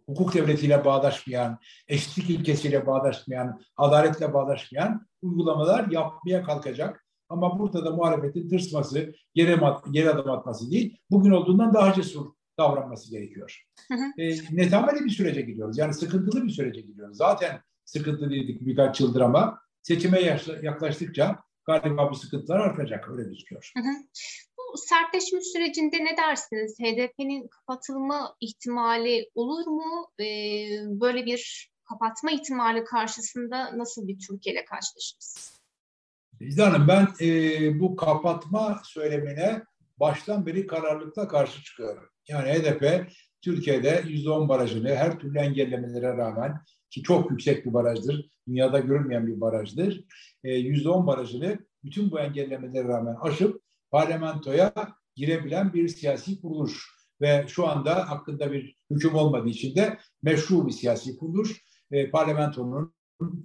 hukuk 0.07 0.35
devletiyle 0.35 0.85
bağdaşmayan, 0.85 1.59
eşitlik 1.89 2.31
ilkesiyle 2.31 2.87
bağdaşmayan, 2.87 3.61
adaletle 3.77 4.35
bağdaşmayan 4.35 5.07
uygulamalar 5.23 5.91
yapmaya 5.91 6.43
kalkacak. 6.43 7.07
Ama 7.29 7.59
burada 7.59 7.85
da 7.85 7.91
muhalefetin 7.91 8.49
tırsması, 8.49 9.15
geri, 9.35 9.61
geri 9.91 10.11
adım 10.11 10.31
atması 10.31 10.71
değil, 10.71 10.97
bugün 11.11 11.31
olduğundan 11.31 11.75
daha 11.75 11.95
cesur 11.95 12.27
davranması 12.59 13.11
gerekiyor. 13.11 13.63
Hı 13.89 13.95
hı. 13.95 14.23
E, 14.23 14.37
netameli 14.51 15.05
bir 15.05 15.11
sürece 15.11 15.41
gidiyoruz. 15.41 15.79
Yani 15.79 15.95
sıkıntılı 15.95 16.45
bir 16.45 16.51
sürece 16.51 16.81
gidiyoruz. 16.81 17.17
Zaten 17.17 17.61
sıkıntılıydık 17.85 18.67
birkaç 18.67 19.01
yıldır 19.01 19.21
ama 19.21 19.59
seçime 19.83 20.21
yaklaştıkça 20.63 21.39
galiba 21.65 22.11
bu 22.11 22.15
sıkıntılar 22.15 22.61
artacak. 22.61 23.09
Öyle 23.09 23.23
gözüküyor. 23.23 23.73
Hı 23.77 23.81
hı. 23.81 23.93
Bu 24.59 24.79
sertleşme 24.79 25.41
sürecinde 25.41 26.05
ne 26.05 26.17
dersiniz? 26.17 26.77
HDP'nin 26.81 27.49
kapatılma 27.49 28.37
ihtimali 28.41 29.31
olur 29.35 29.67
mu? 29.67 30.11
Ee, 30.21 30.25
böyle 30.87 31.27
bir 31.27 31.73
kapatma 31.85 32.31
ihtimali 32.31 32.85
karşısında 32.85 33.79
nasıl 33.79 34.09
bir 34.09 34.19
Türkiye 34.29 34.55
ile 34.55 34.65
karşılaşırız? 34.65 35.61
İzle 36.41 36.63
Hanım 36.63 36.89
ben 36.89 37.09
e, 37.21 37.81
bu 37.81 37.97
kapatma 37.97 38.83
söylemine 38.85 39.63
baştan 40.01 40.47
beri 40.47 40.67
kararlılıkla 40.67 41.29
karşı 41.29 41.65
çıkıyorum. 41.65 42.12
Yani 42.29 42.49
HDP 42.49 43.13
Türkiye'de 43.43 43.89
%10 43.89 44.49
barajını 44.49 44.89
her 44.89 45.19
türlü 45.19 45.39
engellemelere 45.39 46.17
rağmen 46.17 46.61
ki 46.91 47.03
çok 47.03 47.31
yüksek 47.31 47.67
bir 47.67 47.73
barajdır, 47.73 48.31
dünyada 48.49 48.79
görülmeyen 48.79 49.27
bir 49.27 49.41
barajdır. 49.41 50.05
%10 50.45 51.07
barajını 51.07 51.59
bütün 51.85 52.11
bu 52.11 52.21
engellemelere 52.21 52.89
rağmen 52.89 53.17
aşıp 53.21 53.63
parlamentoya 53.91 54.73
girebilen 55.17 55.73
bir 55.73 55.89
siyasi 55.89 56.41
kuruluş. 56.41 56.93
Ve 57.21 57.45
şu 57.49 57.69
anda 57.69 58.11
hakkında 58.11 58.53
bir 58.53 58.77
hüküm 58.91 59.15
olmadığı 59.15 59.49
için 59.49 59.77
de 59.77 59.99
meşru 60.23 60.67
bir 60.67 60.73
siyasi 60.73 61.17
kuruluş. 61.17 61.65
E, 61.91 62.11
parlamentonun 62.11 62.95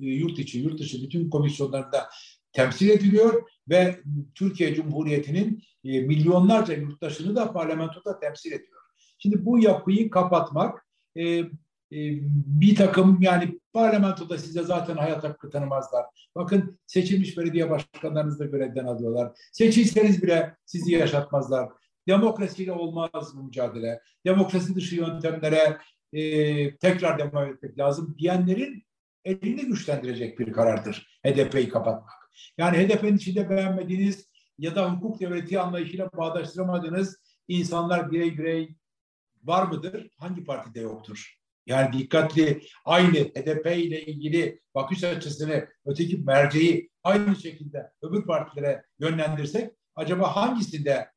e, 0.02 0.06
yurt 0.06 0.40
içi, 0.40 0.60
yurt 0.60 0.80
dışı 0.80 1.04
bütün 1.04 1.30
komisyonlarında 1.30 2.10
temsil 2.58 2.90
ediliyor 2.90 3.44
ve 3.70 4.00
Türkiye 4.36 4.76
Cumhuriyeti'nin 4.76 5.64
e, 5.84 6.02
milyonlarca 6.02 6.74
yurttaşını 6.74 7.36
da 7.36 7.54
parlamentoda 7.54 8.20
temsil 8.20 8.52
ediyor. 8.52 8.82
Şimdi 9.18 9.46
bu 9.46 9.60
yapıyı 9.60 10.10
kapatmak 10.10 10.86
e, 11.16 11.24
e, 11.30 11.48
bir 12.62 12.76
takım 12.76 13.22
yani 13.22 13.60
parlamentoda 13.74 14.38
size 14.38 14.64
zaten 14.64 14.98
hayat 14.98 15.24
hakkı 15.24 15.50
tanımazlar. 15.50 16.06
Bakın 16.36 16.80
seçilmiş 16.88 17.38
belediye 17.38 17.70
başkanlarınızı 17.70 18.40
da 18.40 18.46
görevden 18.46 18.86
alıyorlar. 18.86 19.32
Seçilseniz 19.52 20.24
bile 20.24 20.56
sizi 20.66 20.92
yaşatmazlar. 20.92 21.70
Demokrasiyle 22.08 22.72
olmaz 22.72 23.34
bu 23.36 23.44
mücadele. 23.44 24.02
Demokrasi 24.26 24.76
dışı 24.76 24.96
yöntemlere 24.96 25.78
e, 26.14 26.78
tekrar 26.78 27.20
devam 27.20 27.50
etmek 27.50 27.80
lazım 27.80 28.16
diyenlerin 28.20 28.84
elini 29.26 29.66
güçlendirecek 29.66 30.40
bir 30.40 30.54
karardır 30.54 31.20
HDP'yi 31.26 31.70
kapatmak. 31.70 32.17
Yani 32.58 32.78
HDP'nin 32.78 33.18
içinde 33.18 33.50
beğenmediğiniz 33.50 34.30
ya 34.58 34.76
da 34.76 34.92
hukuk 34.92 35.20
devleti 35.20 35.60
anlayışıyla 35.60 36.10
bağdaştıramadığınız 36.18 37.18
insanlar 37.48 38.12
birey 38.12 38.38
birey 38.38 38.76
var 39.44 39.68
mıdır? 39.68 40.10
Hangi 40.20 40.44
partide 40.44 40.80
yoktur? 40.80 41.38
Yani 41.66 41.98
dikkatli 41.98 42.62
aynı 42.86 43.18
HDP 43.18 43.66
ile 43.66 44.06
ilgili 44.06 44.62
bakış 44.76 45.04
açısını 45.04 45.68
öteki 45.86 46.18
merceği 46.18 46.90
aynı 47.04 47.36
şekilde 47.36 47.92
öbür 48.02 48.26
partilere 48.26 48.84
yönlendirsek 49.00 49.72
acaba 49.96 50.36
hangisinde 50.36 51.12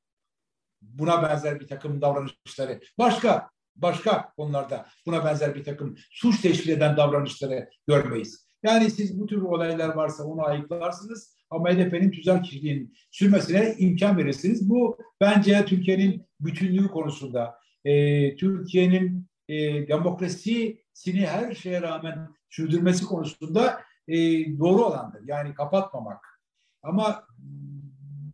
buna 0.82 1.22
benzer 1.22 1.60
bir 1.60 1.68
takım 1.68 2.00
davranışları 2.00 2.80
başka 2.98 3.50
başka 3.76 4.32
konularda 4.36 4.88
buna 5.06 5.24
benzer 5.24 5.54
bir 5.54 5.64
takım 5.64 5.96
suç 6.10 6.40
teşkil 6.40 6.70
eden 6.70 6.96
davranışları 6.96 7.70
görmeyiz. 7.86 8.49
Yani 8.62 8.90
siz 8.90 9.20
bu 9.20 9.26
tür 9.26 9.42
olaylar 9.42 9.88
varsa 9.94 10.24
onu 10.24 10.44
ayıklarsınız 10.44 11.36
ama 11.50 11.70
HDP'nin 11.70 12.10
tüzel 12.10 12.42
kişiliğinin 12.42 12.94
sürmesine 13.10 13.74
imkan 13.78 14.16
verirsiniz. 14.16 14.68
Bu 14.68 14.98
bence 15.20 15.64
Türkiye'nin 15.64 16.26
bütünlüğü 16.40 16.88
konusunda, 16.88 17.54
e, 17.84 18.36
Türkiye'nin 18.36 19.26
e, 19.48 19.88
demokrasisini 19.88 21.26
her 21.26 21.54
şeye 21.54 21.82
rağmen 21.82 22.28
sürdürmesi 22.50 23.04
konusunda 23.04 23.80
e, 24.08 24.14
doğru 24.58 24.84
olandır. 24.84 25.22
Yani 25.26 25.54
kapatmamak. 25.54 26.40
Ama 26.82 27.24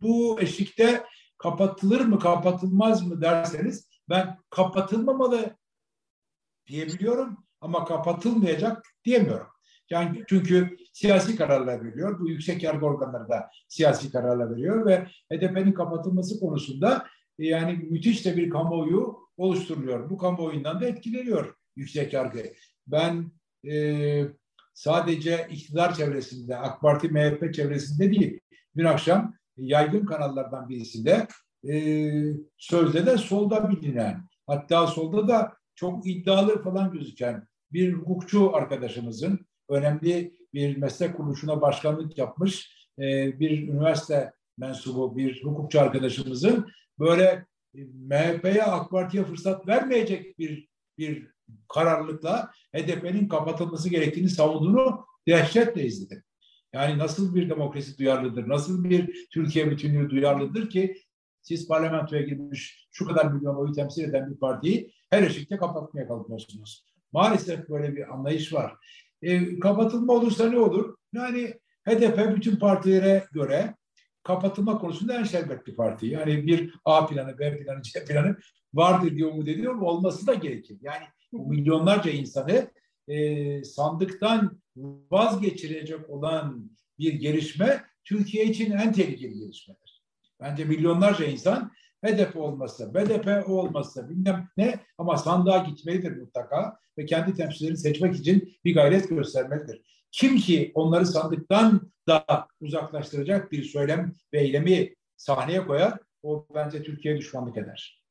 bu 0.01 0.41
eşikte 0.41 1.03
kapatılır 1.37 2.01
mı 2.01 2.19
kapatılmaz 2.19 3.07
mı 3.07 3.21
derseniz 3.21 3.89
ben 4.09 4.37
kapatılmamalı 4.49 5.57
diyebiliyorum 6.67 7.37
ama 7.61 7.85
kapatılmayacak 7.85 8.83
diyemiyorum. 9.05 9.47
Yani 9.89 10.23
çünkü 10.29 10.77
siyasi 10.93 11.35
kararlar 11.35 11.85
veriyor. 11.85 12.19
Bu 12.19 12.29
yüksek 12.29 12.63
yargı 12.63 12.85
organları 12.85 13.29
da 13.29 13.49
siyasi 13.67 14.11
kararlar 14.11 14.51
veriyor 14.51 14.85
ve 14.85 15.07
HDP'nin 15.33 15.71
kapatılması 15.71 16.39
konusunda 16.39 17.05
e, 17.39 17.45
yani 17.47 17.73
müthiş 17.73 18.25
de 18.25 18.37
bir 18.37 18.49
kamuoyu 18.49 19.17
oluşturuluyor. 19.37 20.09
Bu 20.09 20.17
kamuoyundan 20.17 20.81
da 20.81 20.87
etkileniyor 20.87 21.55
yüksek 21.75 22.13
yargı. 22.13 22.43
Ben 22.87 23.31
e, 23.71 24.23
sadece 24.73 25.47
iktidar 25.51 25.95
çevresinde, 25.95 26.57
AK 26.57 26.81
Parti, 26.81 27.09
MHP 27.09 27.53
çevresinde 27.53 28.11
değil, 28.11 28.39
dün 28.77 28.85
akşam 28.85 29.33
yaygın 29.57 30.05
kanallardan 30.05 30.69
birisinde 30.69 31.27
e, 31.69 32.11
sözde 32.57 33.05
de 33.05 33.17
solda 33.17 33.69
bilinen, 33.69 34.21
hatta 34.47 34.87
solda 34.87 35.27
da 35.27 35.53
çok 35.75 36.07
iddialı 36.07 36.63
falan 36.63 36.91
gözüken 36.91 37.47
bir 37.71 37.93
hukukçu 37.93 38.55
arkadaşımızın 38.55 39.47
önemli 39.69 40.33
bir 40.53 40.77
meslek 40.77 41.17
kuruluşuna 41.17 41.61
başkanlık 41.61 42.17
yapmış 42.17 42.77
e, 42.99 43.39
bir 43.39 43.67
üniversite 43.67 44.33
mensubu 44.57 45.17
bir 45.17 45.43
hukukçu 45.43 45.81
arkadaşımızın 45.81 46.67
böyle 46.99 47.45
e, 47.75 47.79
MHP'ye 47.83 48.63
AK 48.63 48.91
Parti'ye 48.91 49.23
fırsat 49.23 49.67
vermeyecek 49.67 50.39
bir 50.39 50.67
bir 50.97 51.27
kararlılıkla 51.73 52.51
HDP'nin 52.75 53.27
kapatılması 53.27 53.89
gerektiğini 53.89 54.29
savunduğunu 54.29 55.05
dehşetle 55.27 55.85
izledim. 55.85 56.23
Yani 56.73 56.97
nasıl 56.97 57.35
bir 57.35 57.49
demokrasi 57.49 57.97
duyarlıdır, 57.97 58.49
nasıl 58.49 58.83
bir 58.83 59.27
Türkiye 59.33 59.71
bütünlüğü 59.71 60.09
duyarlıdır 60.09 60.69
ki 60.69 60.95
siz 61.41 61.67
parlamentoya 61.67 62.21
girmiş 62.21 62.87
şu 62.91 63.07
kadar 63.07 63.31
milyon 63.31 63.55
oyu 63.55 63.73
temsil 63.73 64.03
eden 64.03 64.31
bir 64.31 64.39
partiyi 64.39 64.91
her 65.09 65.23
eşikte 65.23 65.57
kapatmaya 65.57 66.07
kalkıyorsunuz. 66.07 66.85
Maalesef 67.11 67.69
böyle 67.69 67.95
bir 67.95 68.13
anlayış 68.13 68.53
var. 68.53 68.73
E, 69.21 69.59
kapatılma 69.59 70.13
olursa 70.13 70.49
ne 70.49 70.59
olur? 70.59 70.95
Yani 71.13 71.53
HDP 71.87 72.35
bütün 72.35 72.55
partilere 72.55 73.27
göre 73.31 73.75
kapatılma 74.23 74.77
konusunda 74.77 75.19
en 75.19 75.23
şerbetli 75.23 75.75
parti. 75.75 76.05
Yani 76.05 76.47
bir 76.47 76.73
A 76.85 77.07
planı, 77.07 77.39
B 77.39 77.57
planı, 77.57 77.81
C 77.81 78.05
planı 78.05 78.37
vardır 78.73 79.15
diye 79.15 79.25
umut 79.25 79.47
ediyorum. 79.47 79.83
Olması 79.83 80.27
da 80.27 80.33
gerekir. 80.33 80.77
Yani 80.81 81.03
milyonlarca 81.31 82.11
insanı 82.11 82.71
e, 83.07 83.63
sandıktan 83.63 84.61
vazgeçirecek 85.11 86.09
olan 86.09 86.71
bir 86.99 87.13
gelişme 87.13 87.83
Türkiye 88.03 88.45
için 88.45 88.71
en 88.71 88.93
tehlikeli 88.93 89.39
gelişmedir. 89.39 90.03
Bence 90.39 90.65
milyonlarca 90.65 91.25
insan 91.25 91.71
HDP 92.05 92.35
olmazsa, 92.35 92.93
BDP 92.93 93.49
olmazsa 93.49 94.09
bilmem 94.09 94.47
ne 94.57 94.79
ama 94.97 95.17
sandığa 95.17 95.57
gitmelidir 95.57 96.17
mutlaka 96.17 96.79
ve 96.97 97.05
kendi 97.05 97.33
temsilcilerini 97.33 97.77
seçmek 97.77 98.15
için 98.15 98.53
bir 98.65 98.73
gayret 98.73 99.09
göstermelidir. 99.09 99.81
Kim 100.11 100.37
ki 100.37 100.71
onları 100.75 101.05
sandıktan 101.05 101.91
da 102.07 102.47
uzaklaştıracak 102.61 103.51
bir 103.51 103.63
söylem 103.63 104.15
ve 104.33 104.39
eylemi 104.39 104.93
sahneye 105.17 105.67
koyar, 105.67 105.99
o 106.23 106.47
bence 106.55 106.83
Türkiye'ye 106.83 107.19
düşmanlık 107.19 107.57
eder. 107.57 108.03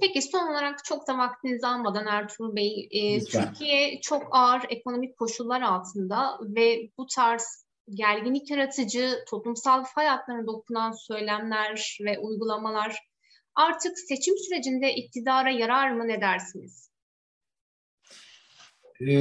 Peki 0.00 0.22
son 0.22 0.52
olarak 0.52 0.84
çok 0.84 1.08
da 1.08 1.18
vaktinizi 1.18 1.66
almadan 1.66 2.06
Ertuğrul 2.06 2.56
Bey, 2.56 2.88
e, 2.90 3.24
Türkiye 3.24 4.00
çok 4.00 4.28
ağır 4.30 4.62
ekonomik 4.68 5.16
koşullar 5.16 5.60
altında 5.60 6.38
ve 6.42 6.90
bu 6.98 7.06
tarz 7.06 7.64
gerginlik 7.94 8.50
yaratıcı, 8.50 9.18
toplumsal 9.30 9.84
fay 9.84 10.06
hatlarına 10.06 10.46
dokunan 10.46 10.92
söylemler 10.92 11.98
ve 12.04 12.18
uygulamalar 12.18 12.98
artık 13.54 13.98
seçim 13.98 14.34
sürecinde 14.38 14.94
iktidara 14.94 15.50
yarar 15.50 15.90
mı 15.90 16.08
ne 16.08 16.20
dersiniz? 16.20 16.90
Ee, 19.00 19.12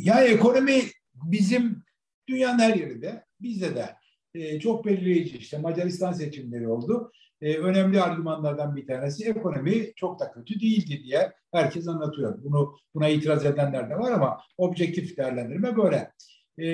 ya 0.00 0.24
ekonomi 0.24 0.82
bizim 1.14 1.84
dünyanın 2.28 2.58
her 2.58 2.74
yerinde, 2.74 3.24
bizde 3.40 3.74
de 3.74 3.96
e, 4.34 4.60
çok 4.60 4.86
belirleyici. 4.86 5.38
İşte 5.38 5.58
Macaristan 5.58 6.12
seçimleri 6.12 6.68
oldu. 6.68 7.12
E, 7.40 7.56
önemli 7.56 8.00
argümanlardan 8.00 8.76
bir 8.76 8.86
tanesi 8.86 9.28
ekonomi 9.28 9.92
çok 9.96 10.20
da 10.20 10.32
kötü 10.32 10.60
değildi 10.60 11.02
diye 11.04 11.32
herkes 11.52 11.88
anlatıyor. 11.88 12.44
Bunu 12.44 12.76
buna 12.94 13.08
itiraz 13.08 13.46
edenler 13.46 13.90
de 13.90 13.98
var 13.98 14.12
ama 14.12 14.40
objektif 14.56 15.16
değerlendirme 15.16 15.76
böyle. 15.76 16.12
E, 16.58 16.66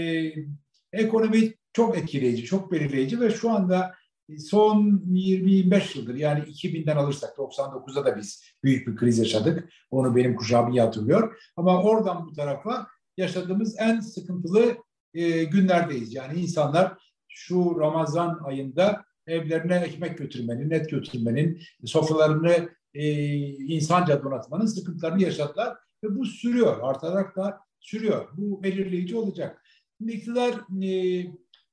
ekonomi 0.93 1.55
çok 1.73 1.99
etkileyici, 1.99 2.45
çok 2.45 2.73
belirleyici 2.73 3.21
ve 3.21 3.31
şu 3.31 3.51
anda 3.51 3.95
son 4.39 5.03
20-25 5.07 5.99
yıldır 5.99 6.15
yani 6.15 6.41
2000'den 6.41 6.97
alırsak 6.97 7.37
99'da 7.37 8.05
da 8.05 8.17
biz 8.17 8.45
büyük 8.65 8.87
bir 8.87 8.97
kriz 8.97 9.19
yaşadık. 9.19 9.69
Onu 9.91 10.17
benim 10.17 10.37
kuşağım 10.37 10.73
iyi 10.73 10.81
hatırlıyor. 10.81 11.43
Ama 11.57 11.83
oradan 11.83 12.27
bu 12.27 12.33
tarafa 12.33 12.87
yaşadığımız 13.17 13.77
en 13.79 14.01
sıkıntılı 14.01 14.77
e, 15.15 15.45
günlerdeyiz. 15.45 16.15
Yani 16.15 16.41
insanlar 16.41 16.99
şu 17.29 17.77
Ramazan 17.81 18.41
ayında 18.45 19.05
evlerine 19.27 19.77
ekmek 19.77 20.19
götürmenin, 20.19 20.71
net 20.71 20.91
götürmenin, 20.91 21.63
sofralarını 21.85 22.69
e, 22.95 23.05
insanca 23.49 24.23
donatmanın 24.23 24.67
sıkıntılarını 24.67 25.23
yaşadılar. 25.23 25.77
Ve 26.05 26.17
bu 26.17 26.25
sürüyor, 26.25 26.79
artarak 26.83 27.37
da 27.37 27.59
sürüyor. 27.81 28.29
Bu 28.37 28.63
belirleyici 28.63 29.17
olacak. 29.17 29.62
İktidar 30.09 30.55
e, 30.85 31.25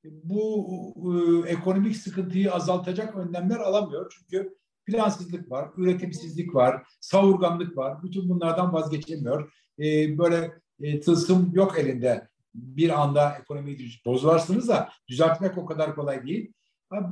bu 0.04 0.68
e, 1.46 1.50
ekonomik 1.50 1.98
sıkıntıyı 1.98 2.54
azaltacak 2.54 3.16
önlemler 3.16 3.58
alamıyor. 3.58 4.14
Çünkü 4.18 4.58
plansızlık 4.86 5.52
var, 5.52 5.70
üretimsizlik 5.78 6.56
var, 6.56 6.84
savurganlık 7.00 7.78
var. 7.78 8.04
Bütün 8.04 8.30
bunlardan 8.30 8.74
vazgeçemiyor. 8.74 9.54
E, 9.80 10.18
böyle 10.18 10.52
e, 10.82 11.00
tılsım 11.00 11.52
yok 11.54 11.80
elinde. 11.80 12.28
Bir 12.54 13.02
anda 13.02 13.38
ekonomiyi 13.42 13.90
bozularsınız 14.06 14.68
da 14.68 14.90
düzeltmek 15.08 15.58
o 15.58 15.66
kadar 15.66 15.96
kolay 15.96 16.28
değil. 16.28 16.54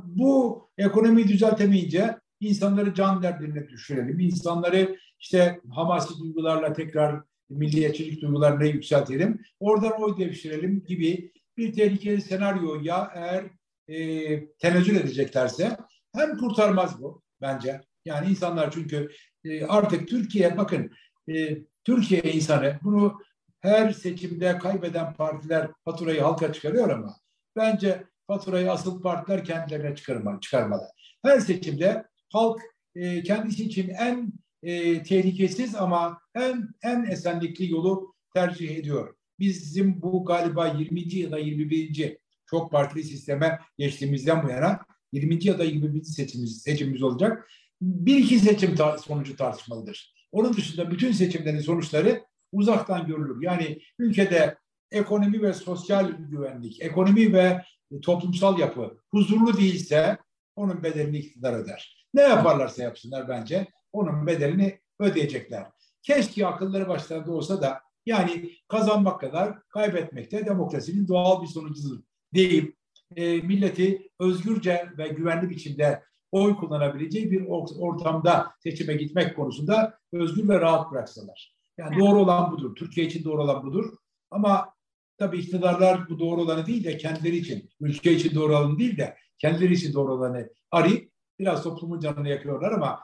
Bu 0.04 0.62
ekonomiyi 0.78 1.28
düzeltemeyince 1.28 2.18
insanları 2.40 2.94
can 2.94 3.22
derdine 3.22 3.68
düşürelim. 3.68 4.20
İnsanları 4.20 4.96
işte 5.20 5.60
hamasi 5.70 6.18
duygularla 6.18 6.72
tekrar 6.72 7.22
milliyetçilik 7.50 8.22
duygularını 8.22 8.66
yükseltelim. 8.66 9.42
Oradan 9.60 10.02
oy 10.02 10.18
devşirelim 10.18 10.84
gibi 10.84 11.32
bir 11.56 11.72
tehlikeli 11.72 12.22
senaryo 12.22 12.80
ya 12.82 13.12
eğer 13.14 13.44
e, 13.88 14.48
tenezzül 14.48 14.96
edeceklerse 14.96 15.76
hem 16.14 16.36
kurtarmaz 16.36 17.02
bu 17.02 17.22
bence. 17.40 17.80
Yani 18.04 18.30
insanlar 18.30 18.70
çünkü 18.70 19.08
e, 19.44 19.64
artık 19.64 20.08
Türkiye 20.08 20.56
bakın 20.56 20.90
e, 21.28 21.58
Türkiye 21.84 22.22
insanı 22.22 22.78
bunu 22.82 23.20
her 23.60 23.92
seçimde 23.92 24.58
kaybeden 24.58 25.14
partiler 25.14 25.70
faturayı 25.84 26.20
halka 26.20 26.52
çıkarıyor 26.52 26.88
ama 26.88 27.16
bence 27.56 28.04
faturayı 28.26 28.72
asıl 28.72 29.02
partiler 29.02 29.44
kendilerine 29.44 29.94
çıkarma, 29.94 30.40
çıkarmalı. 30.40 30.82
Her 31.24 31.40
seçimde 31.40 32.04
halk 32.32 32.60
e, 32.94 33.22
kendisi 33.22 33.64
için 33.64 33.88
en 33.88 34.32
e, 34.62 35.02
tehlikesiz 35.02 35.74
ama 35.74 36.20
en 36.34 36.68
en 36.82 37.02
esenlikli 37.02 37.72
yolu 37.72 38.14
tercih 38.34 38.76
ediyor. 38.76 39.14
Bizim 39.38 40.02
bu 40.02 40.24
galiba 40.24 40.66
20. 40.66 41.14
ya 41.14 41.30
da 41.30 41.38
21. 41.38 42.18
çok 42.46 42.72
partili 42.72 43.04
sisteme 43.04 43.58
geçtiğimizden 43.78 44.44
bu 44.44 44.50
yana 44.50 44.80
20. 45.12 45.46
ya 45.46 45.58
da 45.58 45.64
21. 45.64 46.04
seçimimiz, 46.04 46.62
seçimimiz 46.62 47.02
olacak. 47.02 47.50
Bir 47.82 48.16
iki 48.16 48.38
seçim 48.38 48.74
ta 48.74 48.98
sonucu 48.98 49.36
tartışmalıdır. 49.36 50.14
Onun 50.32 50.56
dışında 50.56 50.90
bütün 50.90 51.12
seçimlerin 51.12 51.60
sonuçları 51.60 52.24
uzaktan 52.52 53.06
görülür. 53.06 53.42
Yani 53.42 53.78
ülkede 53.98 54.56
ekonomi 54.90 55.42
ve 55.42 55.52
sosyal 55.52 56.10
güvenlik, 56.10 56.82
ekonomi 56.82 57.32
ve 57.32 57.62
toplumsal 58.02 58.58
yapı 58.58 58.98
huzurlu 59.10 59.56
değilse 59.56 60.18
onun 60.56 60.82
bedelini 60.82 61.18
iktidar 61.18 61.52
öder. 61.52 62.06
Ne 62.14 62.22
yaparlarsa 62.22 62.82
yapsınlar 62.82 63.28
bence 63.28 63.66
onun 63.92 64.26
bedelini 64.26 64.80
ödeyecekler. 65.00 65.66
Keşke 66.02 66.46
akılları 66.46 66.88
başlarında 66.88 67.32
olsa 67.32 67.62
da 67.62 67.80
yani 68.06 68.50
kazanmak 68.68 69.20
kadar 69.20 69.68
kaybetmek 69.68 70.32
de 70.32 70.46
demokrasinin 70.46 71.08
doğal 71.08 71.42
bir 71.42 71.46
sonucudur 71.46 71.98
deyip 72.34 72.76
e, 73.16 73.36
milleti 73.36 74.10
özgürce 74.20 74.88
ve 74.98 75.08
güvenli 75.08 75.50
biçimde 75.50 76.02
oy 76.32 76.56
kullanabileceği 76.56 77.30
bir 77.30 77.46
ortamda 77.78 78.52
seçime 78.58 78.94
gitmek 78.94 79.36
konusunda 79.36 79.98
özgür 80.12 80.48
ve 80.48 80.60
rahat 80.60 80.92
bıraksalar. 80.92 81.54
Yani 81.78 81.98
doğru 81.98 82.20
olan 82.20 82.52
budur. 82.52 82.74
Türkiye 82.74 83.06
için 83.06 83.24
doğru 83.24 83.42
olan 83.42 83.62
budur. 83.62 83.92
Ama 84.30 84.74
tabii 85.18 85.38
iktidarlar 85.38 86.08
bu 86.08 86.18
doğru 86.18 86.40
olanı 86.40 86.66
değil 86.66 86.84
de 86.84 86.96
kendileri 86.96 87.36
için, 87.36 87.70
ülke 87.80 88.12
için 88.12 88.34
doğru 88.34 88.56
olanı 88.56 88.78
değil 88.78 88.96
de 88.96 89.16
kendileri 89.38 89.72
için 89.72 89.92
doğru 89.92 90.12
olanı 90.12 90.50
arayıp 90.70 91.12
biraz 91.38 91.62
toplumun 91.62 92.00
canını 92.00 92.28
yakıyorlar 92.28 92.72
ama 92.72 93.00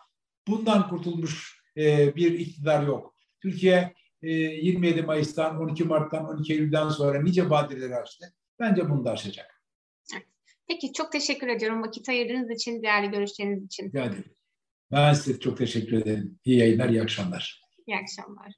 bundan 0.48 0.88
kurtulmuş 0.88 1.60
e, 1.76 2.16
bir 2.16 2.38
iktidar 2.38 2.86
yok. 2.86 3.14
Türkiye 3.42 3.94
27 4.22 5.02
Mayıs'tan, 5.02 5.60
12 5.60 5.84
Mart'tan, 5.84 6.28
12 6.28 6.52
Eylül'den 6.52 6.88
sonra 6.88 7.22
nice 7.22 7.50
badireleri 7.50 7.96
açtı. 7.96 8.34
Bence 8.60 8.90
bunu 8.90 9.04
da 9.04 9.10
aşacak. 9.10 9.60
Peki 10.68 10.92
çok 10.92 11.12
teşekkür 11.12 11.48
ediyorum 11.48 11.82
vakit 11.82 12.08
ayırdığınız 12.08 12.50
için, 12.50 12.82
değerli 12.82 13.10
görüşleriniz 13.10 13.64
için. 13.64 13.86
Rica 13.86 14.04
ederim. 14.04 14.24
Ben 14.92 15.12
size 15.12 15.40
çok 15.40 15.58
teşekkür 15.58 15.96
ederim. 15.96 16.38
İyi 16.44 16.58
yayınlar, 16.58 16.88
iyi 16.88 17.02
akşamlar. 17.02 17.62
İyi 17.86 17.96
akşamlar. 17.96 18.52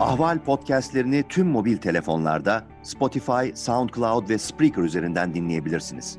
Ahval 0.00 0.44
podcastlerini 0.44 1.24
tüm 1.28 1.46
mobil 1.46 1.76
telefonlarda 1.76 2.64
Spotify, 2.82 3.54
SoundCloud 3.54 4.28
ve 4.28 4.38
Spreaker 4.38 4.82
üzerinden 4.82 5.34
dinleyebilirsiniz. 5.34 6.18